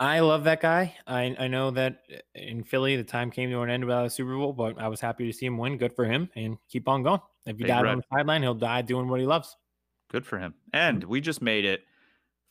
[0.00, 0.96] I love that guy.
[1.06, 4.10] I, I know that uh, in Philly, the time came to an end without a
[4.10, 5.78] Super Bowl, but I was happy to see him win.
[5.78, 7.20] Good for him and keep on going.
[7.46, 7.92] If he Big died red.
[7.92, 9.56] on the sideline, he'll die doing what he loves.
[10.10, 10.54] Good for him.
[10.72, 11.82] And we just made it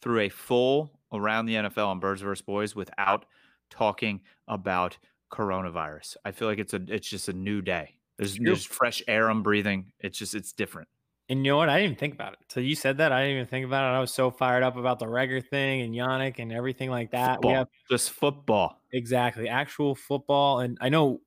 [0.02, 2.42] through a full around the NFL on Birds vs.
[2.42, 3.26] Boys without
[3.70, 4.98] talking about
[5.32, 6.16] coronavirus.
[6.24, 7.96] I feel like it's a it's just a new day.
[8.18, 9.92] There's, there's fresh air I'm breathing.
[10.00, 10.88] It's just it's different.
[11.34, 11.68] And you know what?
[11.68, 12.40] I didn't even think about it.
[12.50, 13.12] So you said that.
[13.12, 13.98] I didn't even think about it.
[13.98, 17.38] I was so fired up about the Reagor thing and Yannick and everything like that.
[17.38, 17.52] Football.
[17.52, 18.80] We have just football.
[18.92, 20.60] exactly actual football.
[20.60, 21.22] And I know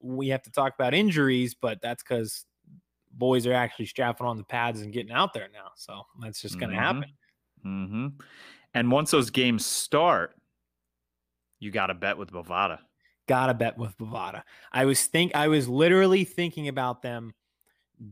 [0.00, 2.44] we have to talk about injuries, but that's because
[3.10, 5.70] boys are actually strapping on the pads and getting out there now.
[5.76, 6.80] So that's just going to Mhm.
[6.80, 7.04] happen.
[7.64, 8.06] Mm-hmm.
[8.74, 10.36] And once those games start,
[11.58, 12.80] you got to bet with Bovada.
[13.26, 14.42] Gotta bet with Bovada.
[14.72, 17.32] I was think I was literally thinking about them.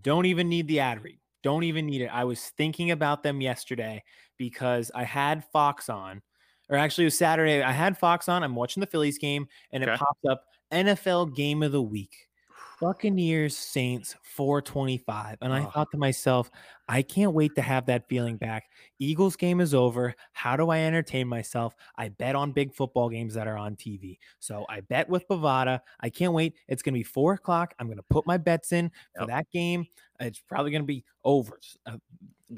[0.01, 1.21] Don't even need the ad read.
[1.47, 2.11] Don't even need it.
[2.13, 4.03] I was thinking about them yesterday
[4.37, 6.21] because I had Fox on,
[6.69, 7.63] or actually it was Saturday.
[7.63, 8.43] I had Fox on.
[8.43, 10.43] I'm watching the Phillies game, and it popped up
[10.73, 12.26] NFL game of the week.
[12.81, 15.39] Buccaneers Saints 425.
[15.41, 15.73] And I Ugh.
[15.73, 16.51] thought to myself,
[16.89, 18.65] I can't wait to have that feeling back.
[18.99, 20.15] Eagles game is over.
[20.33, 21.75] How do I entertain myself?
[21.97, 24.19] I bet on big football games that are on TV.
[24.39, 25.81] So I bet with Bovada.
[26.01, 26.55] I can't wait.
[26.69, 27.75] It's going to be four o'clock.
[27.79, 29.29] I'm going to put my bets in for Yep.
[29.29, 29.87] that game.
[30.21, 31.77] It's probably going to be overs.
[31.87, 31.99] Uh,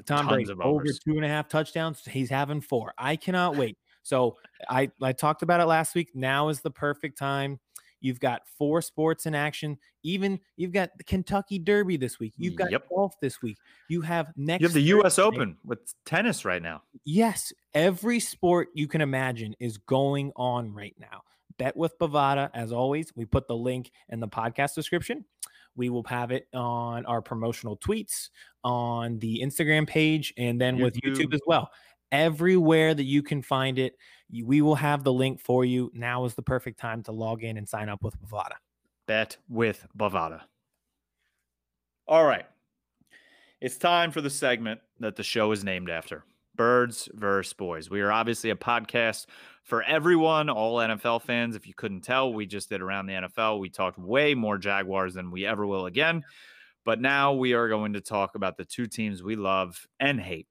[0.05, 2.05] Tom Tons Brady over two and a half touchdowns.
[2.05, 2.93] He's having four.
[2.97, 3.77] I cannot wait.
[4.03, 4.37] So
[4.69, 6.11] I I talked about it last week.
[6.13, 7.59] Now is the perfect time.
[8.01, 9.77] You've got four sports in action.
[10.03, 12.33] Even you've got the Kentucky Derby this week.
[12.37, 12.89] You've mm, got Yep.
[12.89, 13.57] golf this week.
[13.89, 14.61] You have next.
[14.61, 15.15] You have the U.S.
[15.15, 16.83] Thursday- Open with tennis right now.
[17.05, 21.21] Yes, every sport you can imagine is going on right now.
[21.57, 23.13] Bet with Bovada, as always.
[23.15, 25.25] We put the link in the podcast description.
[25.75, 28.29] We will have it on our promotional tweets,
[28.63, 31.33] on the Instagram page, and then with YouTube YouTube.
[31.33, 31.69] as well.
[32.11, 33.95] Everywhere that you can find it,
[34.43, 35.91] we will have the link for you.
[35.93, 38.55] Now is the perfect time to log in and sign up with Bovada.
[39.07, 40.41] Bet with Bovada.
[42.07, 42.45] All right.
[43.61, 46.23] It's time for the segment that the show is named after
[46.55, 47.89] Birds versus Boys.
[47.89, 49.25] We are obviously a podcast
[49.63, 51.55] for everyone, all NFL fans.
[51.55, 53.59] If you couldn't tell, we just did around the NFL.
[53.59, 56.23] We talked way more Jaguars than we ever will again.
[56.85, 60.47] But now we are going to talk about the two teams we love and hate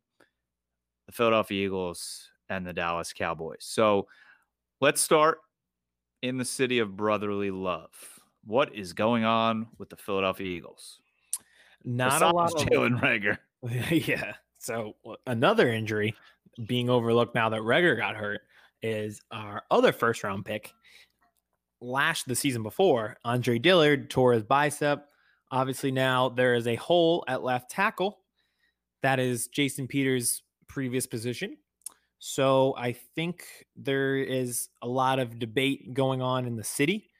[1.09, 3.61] the Philadelphia Eagles and the Dallas Cowboys.
[3.61, 4.07] So
[4.81, 5.39] let's start
[6.23, 7.91] in the city of brotherly love.
[8.45, 11.01] What is going on with the Philadelphia Eagles?
[11.83, 13.39] Not a lot of Jalen Reagor.
[14.07, 14.35] yeah.
[14.59, 14.97] So
[15.27, 16.15] another injury
[16.67, 18.43] being overlooked now that Reagor got hurt
[18.83, 20.75] is our other first round pick.
[21.81, 25.07] Last the season before, Andre Dillard tore his bicep.
[25.51, 28.19] Obviously, now there is a hole at left tackle.
[29.03, 30.43] That is Jason Peters'
[30.79, 31.57] previous position.
[32.21, 37.11] So I think there is a lot of debate going on in the city.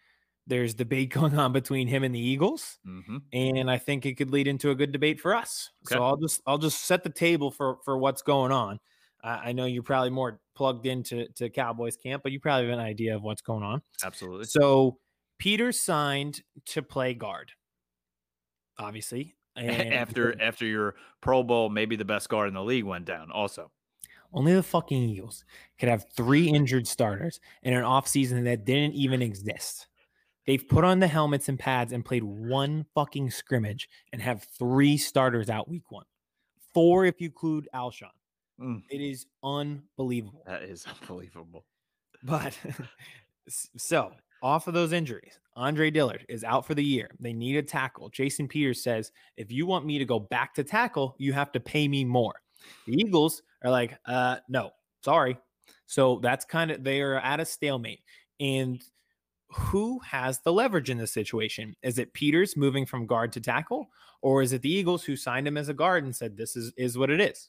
[0.47, 4.31] There's debate going on between him and the Eagles hmm and I think it could
[4.31, 5.71] lead into a good debate for us.
[5.85, 5.97] Okay.
[5.97, 8.79] So I'll just I'll just set the table for for what's going on.
[9.25, 12.79] Uh, I know you're probably more plugged into to Cowboys camp, but you probably have
[12.79, 13.83] an idea of what's going on.
[14.05, 14.45] Absolutely.
[14.45, 14.99] So
[15.39, 17.51] Peter signed to play guard,
[18.79, 19.35] obviously.
[19.59, 23.31] And after after your Pro Bowl, maybe the best guard in the league went down.
[23.31, 23.71] Also,
[24.33, 25.45] only the fucking Eagles
[25.79, 29.89] could have three injured starters in an offseason that didn't even exist.
[30.47, 34.97] They've put on the helmets and pads and played one fucking scrimmage and have three
[34.97, 36.07] starters out week one.
[36.73, 38.09] Four if you include Alshon.
[38.61, 38.83] Mm.
[38.91, 40.43] It is unbelievable.
[40.47, 41.65] that is unbelievable.
[42.23, 42.59] But
[43.49, 47.11] so off of those injuries, Andre Dillard is out for the year.
[47.19, 48.09] They need a tackle.
[48.11, 51.61] Jason Peters says, if you want me to go back to tackle, you have to
[51.61, 52.35] pay me more.
[52.87, 54.71] The Eagles are like, uh, no,
[55.05, 55.37] sorry.
[55.87, 58.03] So that's kind of they are at a stalemate.
[58.39, 58.81] And
[59.51, 61.75] who has the leverage in this situation?
[61.83, 63.89] Is it Peters moving from guard to tackle,
[64.23, 66.73] or is it the Eagles who signed him as a guard and said this is
[66.77, 67.49] is what it is?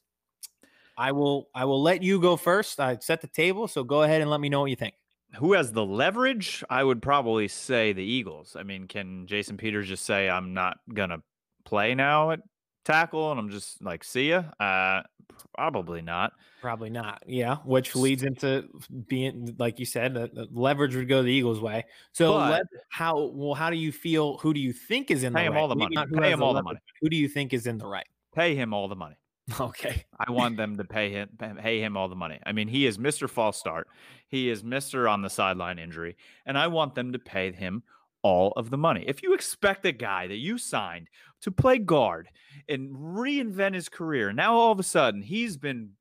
[0.97, 2.79] I will I will let you go first.
[2.79, 4.95] I set the table, so go ahead and let me know what you think.
[5.35, 6.63] Who has the leverage?
[6.69, 8.55] I would probably say the Eagles.
[8.57, 11.21] I mean, can Jason Peters just say I'm not gonna
[11.65, 12.39] play now at
[12.85, 14.43] tackle and I'm just like see ya?
[14.59, 15.03] Uh,
[15.55, 16.33] probably not.
[16.61, 17.21] Probably not.
[17.27, 18.67] Yeah, which leads into
[19.07, 21.85] being like you said, the, the leverage would go the Eagles' way.
[22.11, 24.37] So But- let, how well how do you feel?
[24.39, 25.59] Who do you think is in Pay the him right?
[25.61, 25.95] all the money.
[25.95, 26.79] Pay him all the leverage, money.
[27.01, 28.07] Who do you think is in the right?
[28.33, 29.15] Pay him all the money.
[29.59, 30.05] Okay.
[30.19, 31.29] I want them to pay him
[31.59, 32.39] pay him all the money.
[32.45, 33.29] I mean, he is Mr.
[33.29, 33.87] False Start.
[34.27, 35.09] He is Mr.
[35.09, 37.83] on the sideline injury, and I want them to pay him
[38.21, 39.03] all of the money.
[39.07, 41.07] If you expect a guy that you signed
[41.41, 42.27] to play guard
[42.67, 45.91] and reinvent his career, now all of a sudden he's been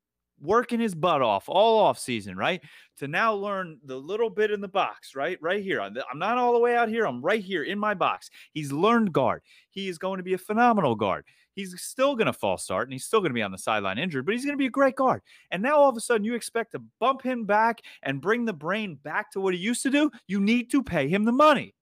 [0.41, 2.61] working his butt off all off season, right?
[2.97, 5.37] To now learn the little bit in the box, right?
[5.41, 5.81] Right here.
[5.81, 7.05] I'm I'm not all the way out here.
[7.05, 8.29] I'm right here in my box.
[8.53, 9.41] He's learned guard.
[9.69, 11.25] He is going to be a phenomenal guard.
[11.59, 13.97] He's still going to fall start and he's still going to be on the sideline
[13.97, 15.21] injured, but he's going to be a great guard.
[15.51, 18.53] And now all of a sudden you expect to bump him back and bring the
[18.53, 20.09] brain back to what he used to do.
[20.27, 21.75] You need to pay him the money.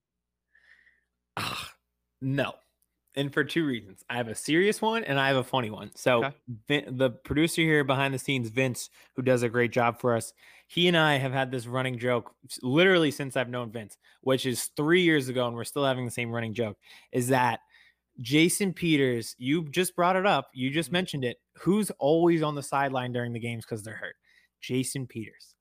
[1.38, 1.72] Ah,
[2.22, 2.54] no.
[3.16, 4.04] And for two reasons.
[4.10, 5.92] I have a serious one and I have a funny one.
[5.96, 6.36] So, Okay.
[6.68, 10.34] Vin, the producer here behind the scenes, Vince, who does a great job for us,
[10.68, 14.66] he and I have had this running joke literally since I've known Vince, which is
[14.76, 16.78] three years ago, and we're still having the same running joke.
[17.12, 17.62] Is that
[18.22, 19.36] Jason Peters?
[19.38, 20.50] You just brought it up.
[20.54, 20.94] You just Mhm.
[20.94, 21.38] mentioned it.
[21.62, 24.16] Who's always on the sideline during the games because they're hurt?
[24.62, 25.56] Jason Peters.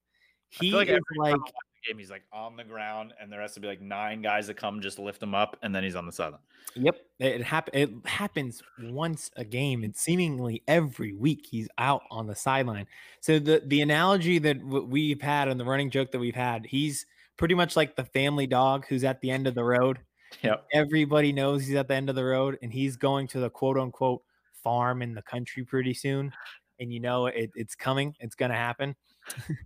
[0.49, 3.31] He like is every time I like the game, he's like on the ground, and
[3.31, 5.83] there has to be like nine guys that come just lift him up, and then
[5.85, 6.41] he's on the sideline.
[6.75, 7.75] Yep, it happen.
[7.75, 12.87] It happens once a game, and seemingly every week he's out on the sideline.
[13.21, 16.67] So the the analogy that w- we've had and the running joke that we've had,
[16.67, 19.99] he's pretty much like the family dog who's at the end of the road.
[20.43, 20.67] Yep.
[20.73, 23.79] Everybody knows he's at the end of the road, and he's going to the quote
[23.79, 24.23] unquote
[24.63, 26.33] farm in the country pretty soon.
[26.79, 28.15] And you know it, it's coming.
[28.21, 28.95] It's going to happen.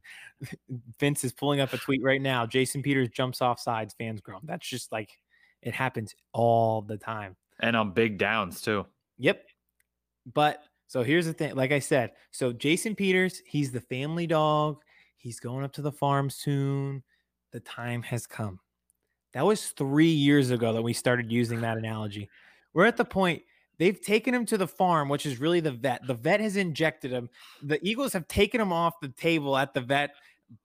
[1.01, 2.47] Vince is pulling up a tweet right now.
[2.47, 3.95] Jason Peters jumps off sides.
[3.99, 4.41] Fans groan.
[4.45, 5.11] That's just like
[5.63, 7.37] it happens all the time.
[7.61, 8.87] And on big downs too.
[9.19, 9.45] Yep.
[10.33, 11.55] But so here's the thing.
[11.55, 14.83] Like I said, so Jason Peters, he's the family dog.
[15.17, 17.03] He's going up to the farm soon.
[17.53, 18.61] The time has come.
[19.33, 22.29] That was three years ago that we started using that analogy.
[22.73, 23.43] We're at the point
[23.79, 26.07] they've taken him to the farm, which is really the vet.
[26.07, 27.29] The vet has injected him.
[27.63, 30.15] The Eagles have taken him off the table at the vet,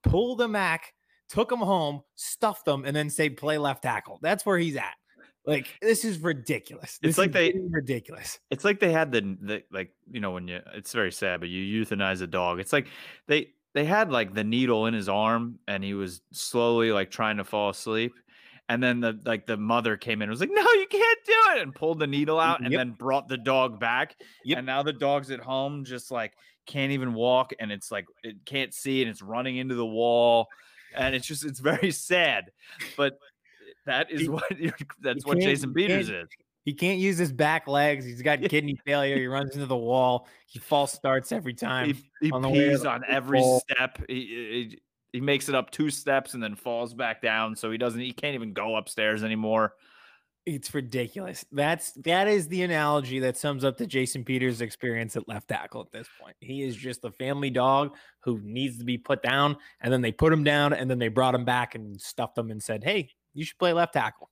[0.03, 0.93] pulled him back,
[1.29, 4.19] took him home, stuffed him, and then say play left tackle.
[4.21, 4.95] That's where he's at.
[5.47, 6.97] Like this is ridiculous.
[6.97, 8.39] This It's like they- ridiculous.
[8.49, 11.49] It's like they had the, the like you know when you it's very sad, but
[11.49, 12.59] you euthanize a dog.
[12.59, 12.87] It's like
[13.27, 17.37] they they had like the needle in his arm, and he was slowly like trying
[17.37, 18.13] to fall asleep.
[18.67, 21.33] And then the like the mother came in and was like, "No, you can't do
[21.55, 22.79] it," and pulled the needle out, and Yep.
[22.79, 24.15] then brought the dog back.
[24.43, 24.57] Yep.
[24.57, 26.33] And now the dog's at home, just like
[26.65, 30.47] can't even walk, and it's like it can't see, and it's running into the wall,
[30.95, 32.45] and it's just it's very sad.
[32.97, 33.19] But
[33.85, 34.43] that is what
[34.99, 36.27] that's what Jason Peters is.
[36.63, 38.03] He can't use his back legs.
[38.03, 39.17] He's got kidney failure.
[39.17, 40.27] He runs into the wall.
[40.47, 41.93] He false starts every time.
[41.93, 43.59] he, he on pees on every football.
[43.69, 44.01] step.
[44.09, 44.79] He,
[45.15, 47.99] he- makes it up two steps and then falls back down, so he doesn't.
[47.99, 49.73] He can't even go upstairs anymore.
[50.45, 51.43] It's ridiculous.
[51.51, 55.81] That's that is the analogy that sums up the Jason Peters experience at left tackle
[55.81, 56.35] at this point.
[56.39, 60.11] He is just a family dog who needs to be put down, and then they
[60.11, 63.09] put him down, and then they brought him back and stuffed him and said, "Hey,
[63.33, 64.29] you should play left tackle."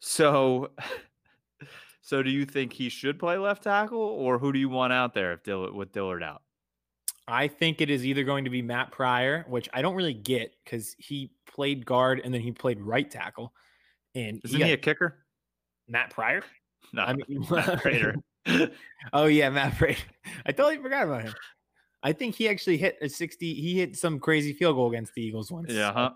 [0.00, 0.70] So,
[2.00, 5.12] so do you think he should play left tackle, or who do you want out
[5.12, 6.42] there if Dillard with Dillard out?
[7.28, 10.54] I think it is either going to be Matt Pryor, which I don't really get
[10.64, 13.52] because he played guard and then he played right tackle.
[14.14, 15.24] And isn't he, he a kicker?
[15.88, 16.42] Matt Pryor?
[16.92, 18.16] No, I mean, Matt Prater.
[19.12, 20.02] oh yeah, Matt Prater.
[20.44, 21.34] I totally forgot about him.
[22.02, 23.54] I think he actually hit a 60.
[23.54, 25.72] He hit some crazy field goal against the Eagles once.
[25.72, 26.10] Yeah.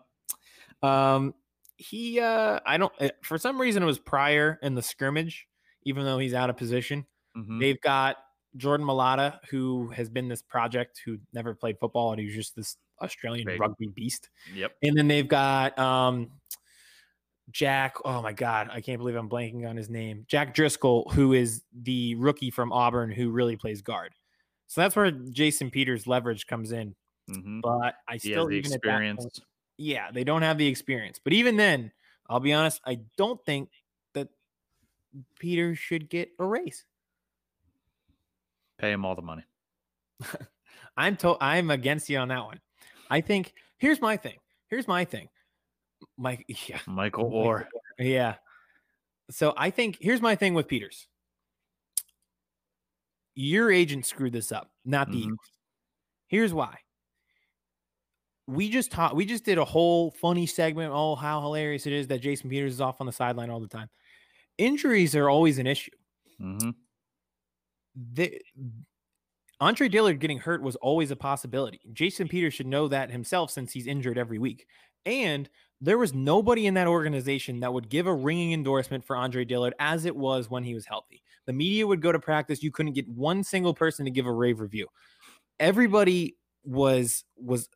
[0.82, 0.86] Huh?
[0.86, 1.34] Um,
[1.76, 5.46] he, uh, I don't, eh, for some reason, it was Pryor in the scrimmage,
[5.84, 7.06] even though he's out of position.
[7.36, 7.60] Mm-hmm.
[7.60, 8.16] They've got
[8.56, 12.56] Jordan Mailata, who has been this project, who never played football, and he was just
[12.56, 14.28] this Australian rugby beast.
[14.54, 14.72] Yep.
[14.82, 16.30] And then they've got, um,
[17.50, 20.24] Jack, oh my God, I can't believe I'm blanking on his name.
[20.28, 24.14] Jack Driscoll, who is the rookie from Auburn who really plays guard.
[24.66, 26.96] So that's where Jason Peters' leverage comes in.
[27.30, 27.60] Mm-hmm.
[27.60, 29.22] But I still the experience.
[29.22, 29.40] Point,
[29.78, 31.20] yeah, they don't have the experience.
[31.22, 31.92] But even then,
[32.28, 33.68] I'll be honest, I don't think
[34.14, 34.28] that
[35.38, 36.84] Peters should get a raise.
[38.78, 39.44] Pay him all the money.
[40.96, 42.60] I'm to- I'm against you on that one.
[43.10, 44.38] I think here's my thing.
[44.68, 45.28] Here's my thing.
[46.18, 47.66] Mike, yeah, Michael Oher.
[47.98, 48.34] Yeah.
[49.30, 51.08] So I think here's my thing with Peters.
[53.34, 55.34] Your agent screwed this up, not the mm-hmm.
[56.28, 56.78] Here's why.
[58.48, 60.92] We just taught, we just did a whole funny segment.
[60.94, 63.68] Oh, how hilarious it is that Jason Peters is off on the sideline all the
[63.68, 63.88] time.
[64.58, 65.90] Injuries are always an issue.
[66.40, 66.70] Mm-hmm.
[68.14, 68.40] The,
[69.60, 71.80] Andre Dillard getting hurt was always a possibility.
[71.92, 74.66] Jason Peters should know that himself since he's injured every week.
[75.06, 75.48] And
[75.80, 79.74] there was nobody in that organization that would give a ringing endorsement for Andre Dillard
[79.78, 81.22] as it was when he was healthy.
[81.46, 82.62] The media would go to practice.
[82.62, 84.88] You couldn't get one single person to give a rave review.
[85.60, 87.68] Everybody was was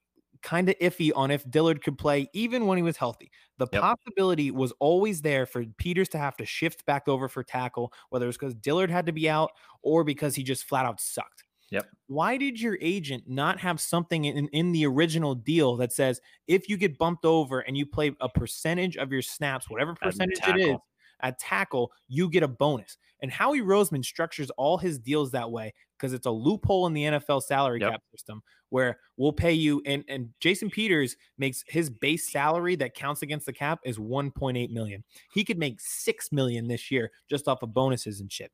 [0.43, 3.31] kind of iffy on if Dillard could play even when he was healthy.
[3.59, 3.83] The yep.
[3.83, 8.25] possibility was always there for Peters to have to shift back over for tackle, whether
[8.25, 9.51] it was because Dillard had to be out
[9.83, 11.45] or because he just flat out sucked.
[11.71, 11.87] Yep.
[12.09, 16.69] Why did your agent not have something in, in the original deal that says if
[16.69, 20.59] you get bumped over and you play a percentage of your snaps, whatever percentage it
[20.59, 20.77] is,
[21.23, 22.97] at tackle, you get a bonus?
[23.23, 27.05] And Howie Roseman structures all his deals that way because it's a loophole in the
[27.05, 27.93] NFL salary yep.
[27.93, 29.83] cap system where we'll pay you.
[29.85, 34.71] And, and Jason Peters makes his base salary that counts against the cap is 1.8
[34.71, 35.05] million.
[35.35, 38.51] He could make 6 million this year just off of bonuses and shit.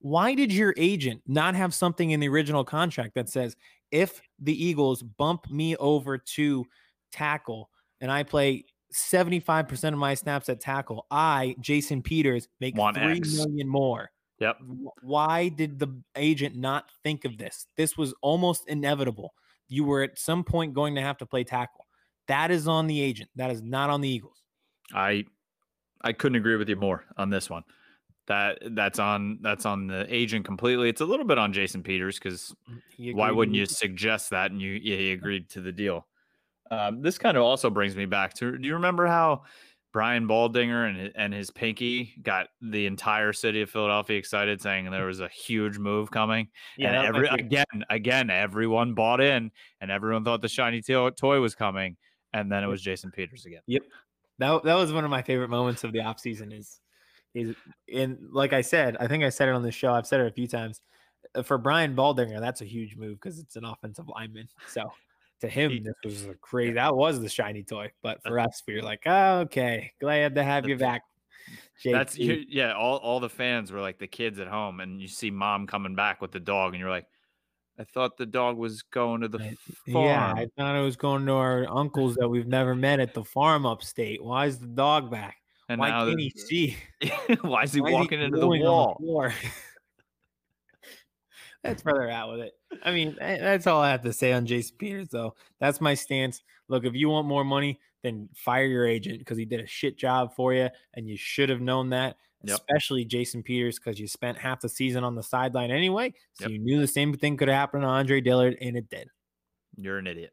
[0.00, 3.56] Why did your agent not have something in the original contract that says
[3.92, 6.64] if the Eagles bump me over to
[7.12, 12.94] tackle and I play 75% of my snaps at tackle, I, Jason Peters, make One
[12.94, 13.34] three X.
[13.34, 14.10] million more.
[14.38, 14.58] Yep.
[15.02, 17.66] Why did the agent not think of this?
[17.76, 19.34] This was almost inevitable.
[19.68, 21.86] You were at some point going to have to play tackle.
[22.28, 23.30] That is on the agent.
[23.36, 24.42] That is not on the Eagles.
[24.92, 25.24] I
[26.02, 27.62] I couldn't agree with you more on this one
[28.26, 30.88] that that's on that's on the agent completely.
[30.88, 32.54] It's a little bit on Jason Peters because
[32.98, 34.50] mm, why wouldn't you suggest that?
[34.50, 36.06] And you yeah, he agreed to the deal.
[36.72, 39.42] Um, this kind of also brings me back to do you remember how
[39.92, 45.04] Brian Baldinger and and his pinky got the entire city of Philadelphia excited, saying there
[45.04, 46.48] was a huge move coming.
[46.78, 49.50] Yeah, and every again, again, everyone bought in,
[49.82, 51.98] and everyone thought the shiny toy was coming,
[52.32, 53.60] and then it was Jason Peters again.
[53.66, 53.82] Yep,
[54.38, 56.80] that that was one of my favorite moments of the offseason is
[57.34, 57.54] is
[57.94, 59.92] and like I said, I think I said it on the show.
[59.92, 60.80] I've said it a few times.
[61.34, 64.48] Uh, for Brian Baldinger, that's a huge move because it's an offensive lineman.
[64.68, 64.90] So
[65.42, 66.72] to him, this was a crazy.
[66.72, 67.92] That was the shiny toy.
[68.02, 71.02] But uh for us, we are like, oh, okay, glad to have you back.
[71.84, 71.92] JP.
[71.92, 72.74] That's yeah.
[72.74, 75.94] All all the fans were like the kids at home, and you see mom coming
[75.94, 77.06] back with the dog, and you're like,
[77.78, 79.56] I thought the dog was going to the
[79.92, 80.06] farm.
[80.06, 83.24] Yeah, I thought it was going to our uncles that we've never met at the
[83.24, 84.22] farm upstate.
[84.22, 85.36] Why is the dog back?
[85.68, 86.76] And why can't he see?
[87.40, 88.96] why is he why walking is he into the wall?
[89.00, 89.32] The
[91.64, 92.52] that's where they're at with it.
[92.84, 95.34] I mean, that's all I have to say on Jason Peters, though.
[95.60, 96.42] That's my stance.
[96.68, 99.96] Look, if you want more money, then fire your agent because he did a shit
[99.96, 102.16] job for you, and you should have known that.
[102.44, 102.56] Yep.
[102.56, 106.50] Especially Jason Peters because you spent half the season on the sideline anyway, so yep.
[106.50, 109.08] you knew the same thing could happen to Andre Dillard, and it did.
[109.76, 110.32] You're an idiot.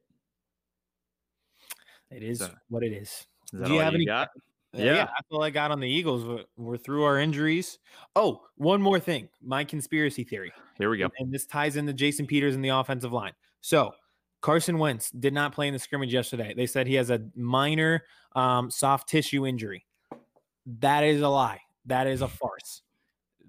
[2.09, 3.27] It is so, what it is.
[3.53, 4.05] is Do you have you any?
[4.05, 4.29] Got?
[4.73, 4.83] Yeah.
[4.85, 6.25] yeah, that's all I got on the Eagles.
[6.25, 7.79] We're, we're, through our injuries.
[8.15, 9.27] Oh, one more thing.
[9.41, 10.51] My conspiracy theory.
[10.77, 11.09] Here we go.
[11.17, 13.33] And this ties into Jason Peters and the offensive line.
[13.61, 13.93] So
[14.41, 16.53] Carson Wentz did not play in the scrimmage yesterday.
[16.55, 18.03] They said he has a minor
[18.35, 19.85] um, soft tissue injury.
[20.79, 21.61] That is a lie.
[21.87, 22.83] That is a farce.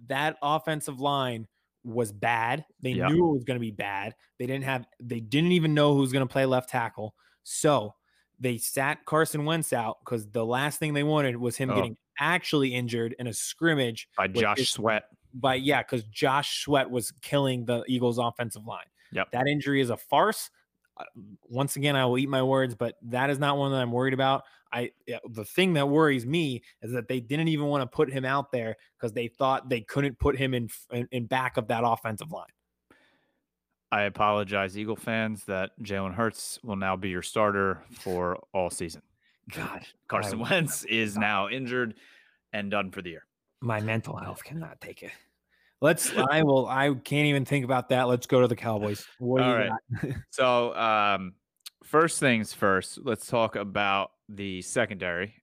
[0.06, 1.46] That offensive line
[1.84, 2.64] was bad.
[2.80, 3.08] They Yeah.
[3.08, 4.14] knew it was going to be bad.
[4.38, 4.86] They didn't have.
[5.00, 7.14] They didn't even know who was going to play left tackle.
[7.42, 7.94] So
[8.40, 11.74] they sat Carson Wentz out because the last thing they wanted was him Oh.
[11.76, 15.04] getting actually injured in a scrimmage by Josh his- Sweat.
[15.34, 18.86] by yeah, because Josh Sweat was killing the Eagles' offensive line.
[19.12, 19.30] Yep.
[19.32, 20.50] That injury is a farce.
[20.96, 21.04] Uh,
[21.48, 24.14] Once again, I will eat my words, but that is not one that I'm worried
[24.14, 24.44] about.
[24.72, 24.92] I
[25.28, 28.52] the thing that worries me is that they didn't even want to put him out
[28.52, 32.30] there because they thought they couldn't put him in, in in back of that offensive
[32.30, 32.46] line.
[33.92, 39.02] I apologize, Eagle fans, that Jalen Hurts will now be your starter for all season.
[39.52, 41.94] God, Carson I- Wentz is now injured
[42.52, 43.26] and done for the year.
[43.60, 45.10] my mental health cannot take it.
[45.80, 46.12] Let's.
[46.30, 46.68] I will.
[46.68, 48.04] I can't even think about that.
[48.04, 49.04] Let's go to the Cowboys.
[49.18, 49.72] What do All you right.
[50.02, 50.10] got?
[50.30, 51.34] So, um,
[51.82, 55.34] first things first, let's talk about the secondary,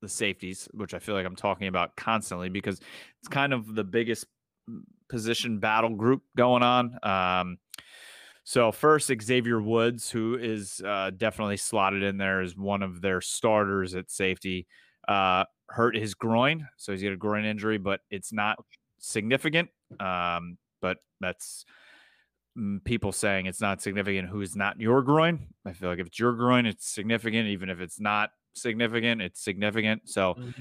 [0.00, 2.80] the safeties, which I feel like I'm talking about constantly because
[3.20, 4.26] it's kind of the biggest
[4.70, 6.98] mm, position battle group going on.
[7.02, 7.58] Um,
[8.44, 13.20] so, first, Xavier Woods, who is uh, definitely slotted in there as one of their
[13.20, 14.66] starters at safety,
[15.08, 16.68] uh, hurt his groin.
[16.76, 18.58] So, he's got a groin injury, but it's not
[18.98, 19.70] significant.
[19.98, 21.64] Um, but that's
[22.58, 25.48] mm, people saying it's not significant who's not your groin.
[25.64, 27.48] I feel like if it's your groin, it's significant.
[27.48, 30.08] Even if it's not significant, it's significant.
[30.08, 30.54] So, Mhm.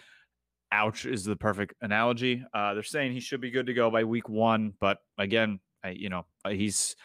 [0.71, 2.43] ouch is the perfect analogy.
[2.53, 5.89] Uh, they're saying he should be good to go by week one, but again, I,
[5.89, 6.95] you know, he's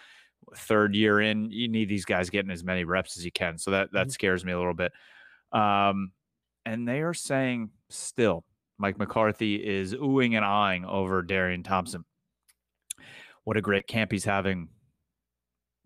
[0.56, 1.50] third year in.
[1.50, 3.58] You need these guys getting as many reps as you can.
[3.58, 4.12] So that that Mhm.
[4.12, 4.92] scares me a little bit.
[5.52, 6.12] Um,
[6.64, 8.44] and they are saying still,
[8.78, 12.04] Mike McCarthy is oohing and eyeing over Darian Thompson.
[13.44, 14.68] What a great camp he's having.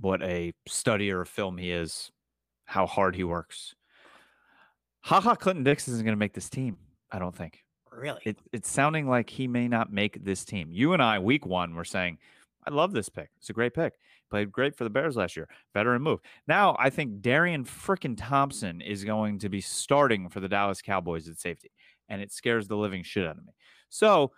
[0.01, 2.11] What a studier of film he is.
[2.65, 3.75] How hard he works.
[5.03, 6.77] Ha Ha Clinton-Dix isn't going to make this team,
[7.11, 7.65] I don't think.
[7.93, 8.21] Really?
[8.25, 10.73] It, it's sounding like he may not make this team.
[10.73, 12.19] You and I, week one, were saying,
[12.67, 13.31] I love this pick.
[13.39, 13.95] It's a great pick.
[14.33, 15.47] Played great for the Bears last year.
[15.75, 16.21] Veteran move.
[16.49, 21.29] Now, I think Darian frickin' Thompson is going to be starting for the Dallas Cowboys
[21.29, 21.71] at safety,
[22.09, 23.53] and it scares the living shit out of me.
[23.91, 24.33] So,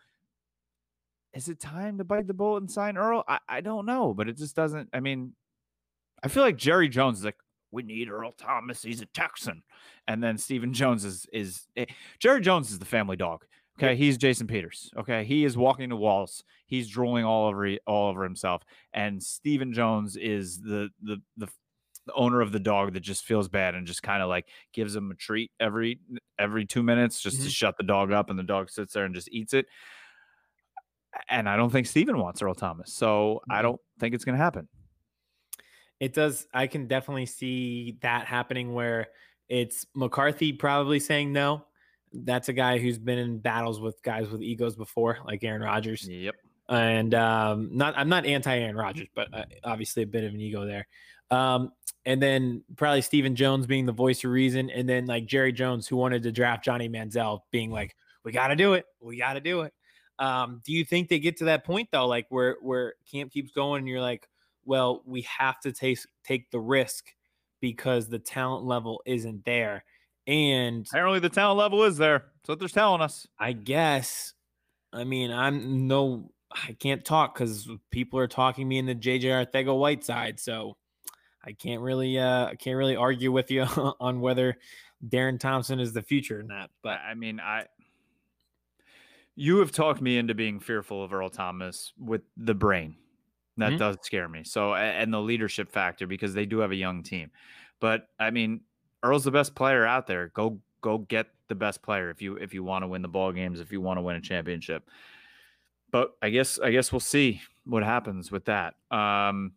[1.32, 3.22] is it time to bite the bullet and sign Earl?
[3.28, 4.88] I, I don't know, but it just doesn't.
[4.92, 5.36] I mean,
[6.24, 7.38] I feel like Jerry Jones is like,
[7.70, 8.82] we need Earl Thomas.
[8.82, 9.62] He's a Texan.
[10.08, 11.86] And then Stephen Jones is is eh,
[12.18, 13.44] Jerry Jones is the family dog.
[13.78, 14.90] Okay, he's Jason Peters.
[14.96, 16.44] Okay, he is walking the walls.
[16.66, 18.62] He's drooling all over all over himself.
[18.92, 21.48] And Stephen Jones is the the the,
[22.06, 24.94] the owner of the dog that just feels bad and just kind of like gives
[24.94, 25.98] him a treat every
[26.38, 27.50] every two minutes just to Mhm.
[27.50, 29.66] shut the dog up, and the dog sits there and just eats it.
[31.28, 33.62] And I don't think Stephen wants Earl Thomas, so I Mhm.
[33.62, 34.68] don't think it's going to happen.
[36.00, 36.46] It does.
[36.52, 39.08] I can definitely see that happening where
[39.48, 41.66] it's McCarthy probably saying no.
[42.14, 46.08] That's a guy who's been in battles with guys with egos before, like Aaron Rodgers.
[46.08, 46.36] Yep.
[46.68, 50.40] And um, not, I'm not anti Aaron Rodgers, but uh, obviously a bit of an
[50.40, 50.86] ego there.
[51.30, 51.72] Um,
[52.06, 55.88] and then probably Stephen Jones being the voice of reason, and then like Jerry Jones,
[55.88, 58.84] who wanted to draft Johnny Manziel, being like, "We got to do it.
[59.00, 59.72] We got to do it."
[60.18, 63.50] Um, do you think they get to that point though, like where where camp keeps
[63.50, 64.28] going, and you're like,
[64.64, 67.06] well, we have to take take the risk
[67.60, 69.84] because the talent level isn't there.
[70.26, 72.18] And Apparently, the talent level is there.
[72.36, 73.26] That's what they're telling us.
[73.38, 74.32] I guess,
[74.92, 79.24] I mean, I'm no, I can't talk because people are talking me in the JJ
[79.24, 80.76] Arthego White side, so
[81.44, 83.62] I can't really, uh, I can't really argue with you
[84.00, 84.56] on whether
[85.06, 86.70] Darian Thompson is the future in that.
[86.82, 87.66] But I mean, I
[89.36, 92.96] you have talked me into being fearful of Earl Thomas with the brain.
[93.56, 93.78] That Mhm.
[93.78, 94.44] does scare me.
[94.44, 97.30] So and the leadership factor because they do have a young team.
[97.80, 98.62] But I mean,
[99.04, 100.28] Earl's the best player out there.
[100.28, 103.32] Go go get the best player if you if you want to win the ball
[103.32, 104.88] games, if you want to win a championship.
[105.92, 108.74] But I guess I guess we'll see what happens with that.
[108.90, 109.52] Um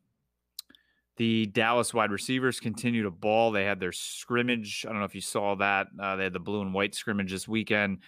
[1.16, 3.52] the Dallas wide receivers continue to ball.
[3.52, 4.86] They had their scrimmage.
[4.86, 5.88] I don't know if you saw that.
[6.00, 8.00] Uh, they had the blue and white scrimmage this weekend.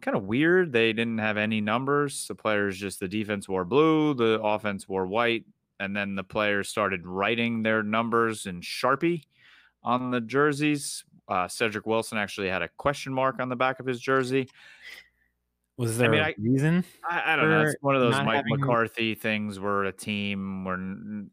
[0.00, 0.72] Kind of weird.
[0.72, 2.26] They didn't have any numbers.
[2.26, 5.44] The players just the defense wore blue, the offense wore white,
[5.78, 9.22] and then the players started writing their numbers in Sharpie
[9.84, 11.04] on the jerseys.
[11.28, 14.48] Uh, Cedric Wilson actually had a question mark on the back of his jersey.
[15.78, 16.84] was there mean, a I- reason?
[17.08, 17.62] I, I don't know.
[17.62, 19.58] It's one of those Mike McCarthy things.
[19.58, 20.64] We're a team.
[20.64, 20.76] We're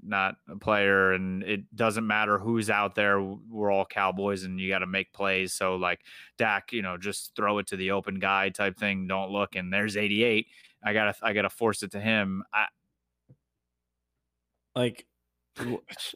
[0.02, 3.22] not a player, and it doesn't matter who's out there.
[3.22, 5.54] We're all Cowboys, and you got to make plays.
[5.54, 6.00] So, like
[6.38, 9.08] Dak, you know, just throw it to the open guy type thing.
[9.08, 10.48] Don't look, and there's 88.
[10.84, 12.44] I gotta, I gotta force it to him.
[12.54, 12.66] I,
[14.76, 15.06] Like,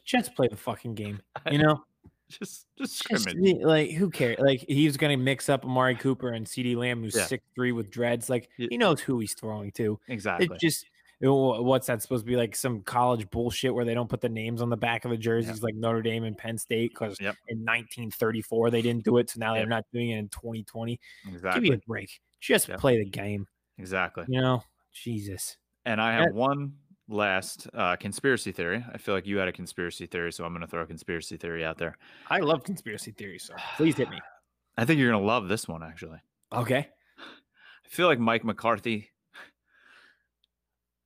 [0.04, 1.20] Just play the fucking game.
[1.50, 1.84] You know,
[2.28, 3.62] Just just Just, scrimmage.
[3.62, 4.38] like who cares?
[4.40, 7.26] Like he's gonna mix up Amari Cooper and CeeDee Lamb, who's Yeah.
[7.26, 8.28] six three with dreads.
[8.28, 8.66] Like Yeah.
[8.70, 9.98] he knows who he's throwing to.
[10.08, 10.48] Exactly.
[10.52, 10.86] It just
[11.20, 14.60] what's that supposed to be like some college bullshit where they don't put the names
[14.60, 17.36] on the back of the jerseys like Notre Dame and Penn State because Yep.
[17.48, 21.00] in 1934 they didn't do it, so now they're not doing it in 2020.
[21.28, 21.62] Exactly.
[21.62, 22.20] Give me a break.
[22.40, 22.80] Just Yep.
[22.80, 23.46] play the game.
[23.78, 24.24] Exactly.
[24.28, 24.62] You know,
[24.92, 25.56] Jesus.
[25.86, 26.24] And I Yeah.
[26.24, 26.74] have one
[27.08, 28.84] last uh, conspiracy theory.
[28.92, 31.36] I feel like you had a conspiracy theory, so I'm going to throw a conspiracy
[31.36, 31.96] theory out there.
[32.28, 34.20] I love conspiracy theories, so please hit me.
[34.78, 36.18] I think you're going to love this one, actually.
[36.52, 36.88] Okay.
[37.18, 39.10] I feel like Mike McCarthy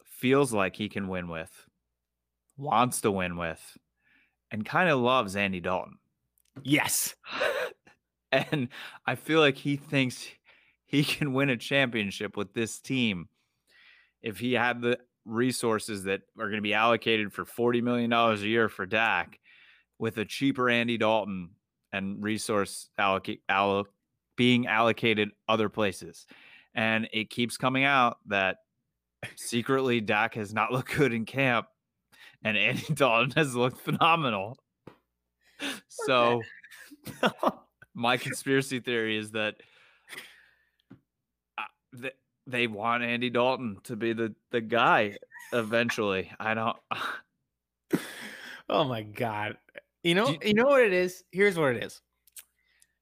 [0.05, 1.67] feels like he can win with,
[2.57, 3.79] wants to win with,
[4.51, 5.99] and kind of loves Andy Dalton.
[6.63, 7.15] Yes.
[8.33, 8.69] and
[9.07, 10.27] I feel like he thinks
[10.87, 13.29] he can win a championship with this team
[14.23, 18.37] if he had the resources that are going to be allocated for $40 million a
[18.37, 19.39] year for Dak
[19.99, 21.51] with a cheaper Andy Dalton
[21.93, 23.87] and resource allocate allo-
[24.37, 26.27] being allocated other places.
[26.75, 28.59] And it keeps coming out that
[29.37, 31.67] secretly Dak has not looked good in camp
[32.43, 34.59] and Andy Dalton has looked phenomenal.
[35.89, 36.43] So
[37.95, 39.57] my conspiracy theory is that
[41.59, 41.63] uh,
[42.01, 42.15] th-
[42.47, 45.17] they want Andy Dalton to be the the guy
[45.53, 46.31] eventually.
[46.41, 46.77] I don't.
[48.69, 49.57] Oh my god.
[50.05, 51.25] You know, you- you know what it is?
[51.33, 52.01] Here's what it is.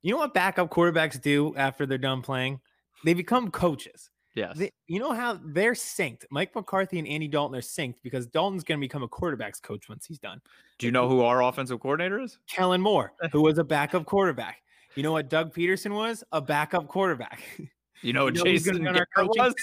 [0.03, 2.61] You know what backup quarterbacks do after they're done playing?
[3.05, 4.11] They become coaches.
[4.34, 4.57] Yes.
[4.57, 6.24] They, you know how they're synced.
[6.30, 9.89] Mike McCarthy and Andy Dalton are synced because Dalton's going to become a quarterbacks coach
[9.89, 10.41] once he's done.
[10.78, 12.39] Do you know who our offensive coordinator is?
[12.49, 14.62] Kellen Moore, who was a backup quarterback.
[14.95, 16.24] You know what Doug Pederson was?
[16.32, 17.43] A backup quarterback.
[18.03, 19.55] You know, You know Jason be on our Garrett was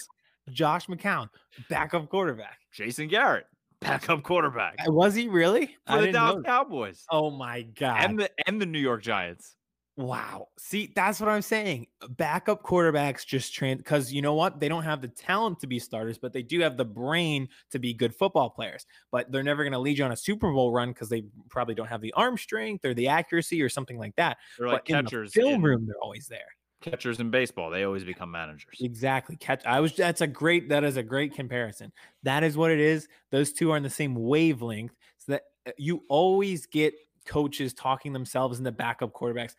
[0.50, 1.30] Josh McCown,
[1.70, 2.60] backup quarterback.
[2.74, 3.46] Jason Garrett,
[3.82, 5.76] backup quarterback Uh, Was he really?
[5.88, 6.44] I the Dallas.
[6.46, 8.04] Cowboys Oh my god.
[8.04, 9.56] and the and the New York Giants.
[9.98, 10.50] Wow.
[10.60, 11.88] See, that's what I'm saying.
[12.10, 14.60] Backup quarterbacks just train because you know what?
[14.60, 17.80] They don't have the talent to be starters, but they do have the brain to
[17.80, 18.86] be good football players.
[19.10, 21.76] But they're never going to lead you on a Super Bowl run because they probably
[21.76, 24.36] don't have the arm strength or the accuracy or something like that.
[24.60, 26.42] They're like but in the film in- room, they're always there.
[26.86, 27.70] Catchers in baseball.
[27.70, 28.78] They always become managers.
[28.80, 29.36] Exactly.
[29.36, 29.66] Catch.
[29.66, 29.94] I was.
[29.96, 30.70] That's a great.
[30.70, 31.92] That is a great comparison.
[32.24, 33.08] That is what it is.
[33.32, 34.94] Those two are in the same wavelength.
[35.18, 36.94] So that uh, you always get
[37.26, 39.56] coaches talking themselves into backup quarterbacks.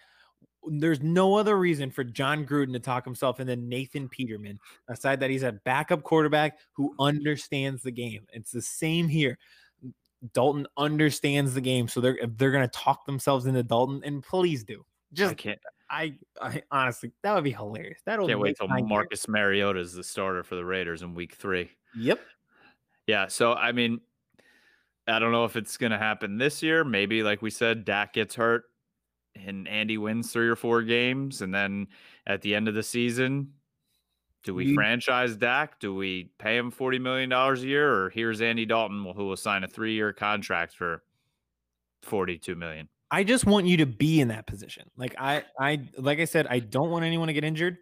[0.68, 4.58] There's no other reason for Jon Gruden to talk himself into Nathan Peterman
[4.88, 8.26] aside that he's a backup quarterback who understands the game.
[8.32, 9.38] It's the same here.
[10.32, 14.84] Dalton understands the game, so they're they're gonna talk themselves into Dalton, and please do.
[15.12, 15.58] I Just can't
[15.88, 18.00] I, I honestly that would be hilarious.
[18.04, 18.68] That'll can't wait till.
[18.68, 21.70] Marcus Mariota is the starter for the Raiders in Week Three.
[21.96, 22.20] Yep.
[23.06, 23.28] Yeah.
[23.28, 24.00] So I mean,
[25.06, 26.82] I don't know if it's gonna happen this year.
[26.84, 28.64] Maybe, like we said, Dak gets hurt
[29.36, 31.86] and Andy wins three or four games, and then
[32.26, 33.52] at the end of the season,
[34.42, 35.78] do we You- franchise Dak?
[35.78, 39.36] Do we pay him forty million dollars a year, or here's Andy Dalton who will
[39.36, 41.02] sign a three-year contract for
[42.02, 42.88] forty-two million?
[43.10, 44.90] I just want you to be in that position.
[44.96, 47.78] Like I, I, like I said, I don't want anyone to get injured.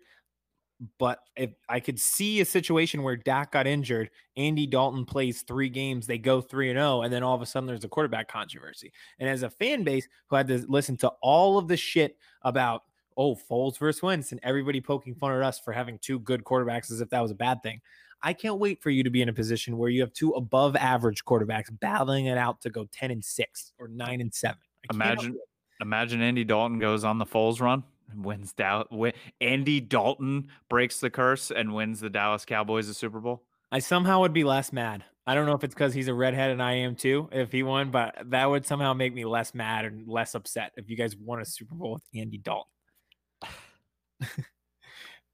[0.99, 5.69] But if I could see a situation where Dak got injured, Andy Dalton plays three
[5.69, 8.29] games, they go three and zero, and then all of a sudden there's a quarterback
[8.29, 8.93] controversy.
[9.19, 12.83] And as a fan base who had to listen to all of the shit about
[13.17, 16.91] oh Foles versus Wentz and everybody poking fun at us for having two good quarterbacks
[16.91, 17.81] as if that was a bad thing,
[18.23, 20.75] I can't wait for you to be in a position where you have two above
[20.77, 24.59] average quarterbacks battling it out to go ten and six or nine and seven.
[24.85, 25.39] I cannot Imagine,
[25.81, 28.87] imagine Andy Dalton goes on the Foles run and wins Dallas.
[28.91, 33.43] Win, Andy Dalton breaks the curse and wins the Dallas Cowboys the Super Bowl.
[33.73, 35.05] I somehow would be less mad.
[35.27, 37.63] I don't know if it's because he's a redhead and I am too, if he
[37.63, 41.17] won, but that would somehow make me less mad and less upset if you guys
[41.17, 42.71] won a Super Bowl with Andy Dalton.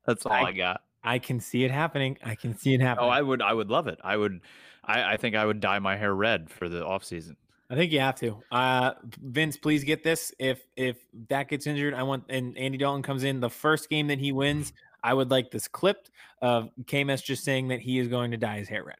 [0.07, 0.83] That's all I- I, got.
[1.03, 2.19] I can see it happening.
[2.25, 3.09] I can see it oh, happening.
[3.09, 3.99] Oh, I would, I would love it.
[4.05, 4.41] I would,
[4.85, 7.37] I, I think I would dye my hair red for the off season.
[7.71, 8.43] I think you have to.
[8.51, 8.93] Uh
[9.23, 10.35] Vince, please get this.
[10.39, 10.99] If if
[11.29, 14.33] that gets injured, I want and Andy Dalton comes in the first game that he
[14.33, 14.73] wins.
[15.03, 16.11] I would like this clipped
[16.43, 18.99] of KMS just saying that he is going to dye his hair red.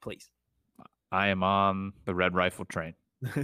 [0.00, 0.28] Please.
[1.12, 2.94] I am on the red rifle train.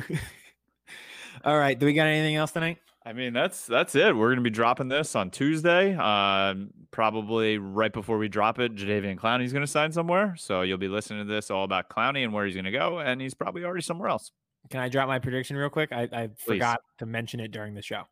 [1.45, 1.78] All right.
[1.78, 2.78] Do we got anything else tonight?
[3.11, 4.14] I mean, that's that's it.
[4.14, 5.96] We're gonna be dropping this on Tuesday.
[5.96, 10.36] Um, probably right before we drop it, Jadeveon Clowney's gonna sign somewhere.
[10.38, 13.20] So you'll be listening to this all about Clowney and where he's gonna go, and
[13.20, 14.30] he's probably already somewhere else.
[14.70, 15.90] Can I drop my prediction real quick?
[15.90, 18.04] I, I forgot to mention it during the show.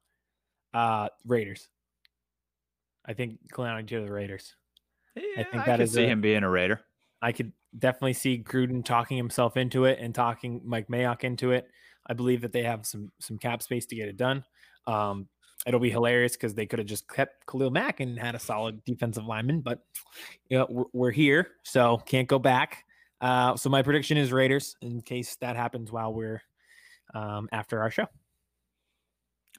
[0.74, 1.68] Uh Raiders.
[3.06, 4.56] I think Clowney to the Raiders.
[5.14, 6.80] Yeah, think that is I could is see a- him being a Raider.
[7.22, 11.68] I could definitely see Gruden talking himself into it and talking Mike Mayock into it.
[12.04, 14.42] I believe that they have some some cap space to get it done.
[14.88, 15.28] Um,
[15.66, 18.82] it'll be hilarious because they could have just kept Khalil Mack and had a solid
[18.84, 19.84] defensive lineman, but
[20.48, 22.84] you know, we're, we're here, so can't go back.
[23.20, 26.40] Uh, so my prediction is Raiders in case that happens while we're
[27.14, 28.06] um, after our show.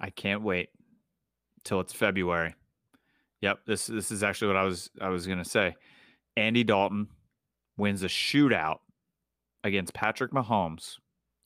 [0.02, 0.70] I can't wait
[1.64, 2.56] till it's February.
[3.42, 5.76] Yep, this this is actually what I was I was gonna say.
[6.36, 7.08] Andy Dalton
[7.78, 8.80] wins a shootout
[9.64, 10.96] against Patrick Mahomes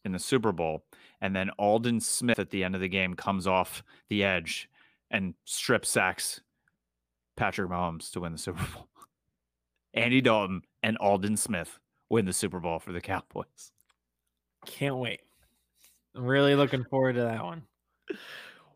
[0.05, 0.85] in the Super Bowl,
[1.23, 4.69] and then Aldon Smith at the end of the game comes off the edge
[5.09, 6.41] and strip sacks
[7.37, 8.89] Patrick Mahomes to win the Super Bowl.
[9.93, 13.71] Andy Dalton and Aldon Smith win the Super Bowl for the Cowboys.
[14.65, 15.21] Can't wait.
[16.13, 17.63] I'm really looking forward to that one.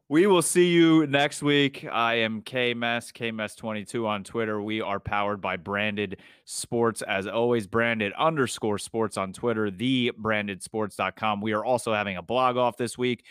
[0.09, 1.85] We will see you next week.
[1.91, 4.61] I am KMS, KMS22 on Twitter.
[4.61, 7.01] We are powered by Branded Sports.
[7.01, 11.41] As always, branded underscore sports on Twitter, the brandedsports.com.
[11.41, 13.25] We are also having a blog off this week.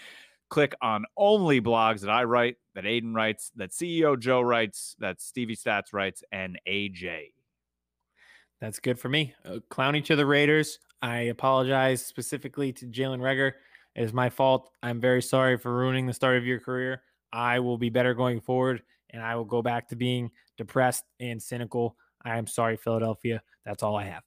[0.51, 5.23] Click on only blogs that I write, that Aiden writes, that CEO Joe writes, that
[5.23, 7.33] Stevie Stats writes, and AJ.
[8.61, 9.35] That's good for me.
[9.47, 10.79] Uh, Clowney to the Raiders.
[11.01, 13.53] I apologize specifically to Jalen Reagor.
[13.97, 14.71] It is my fault.
[14.83, 17.03] I'm very sorry for ruining the start of your career.
[17.33, 21.43] I will be better going forward and I will go back to being depressed and
[21.43, 21.97] cynical.
[22.23, 23.43] I am sorry, Philadelphia.
[23.65, 24.23] That's all I have.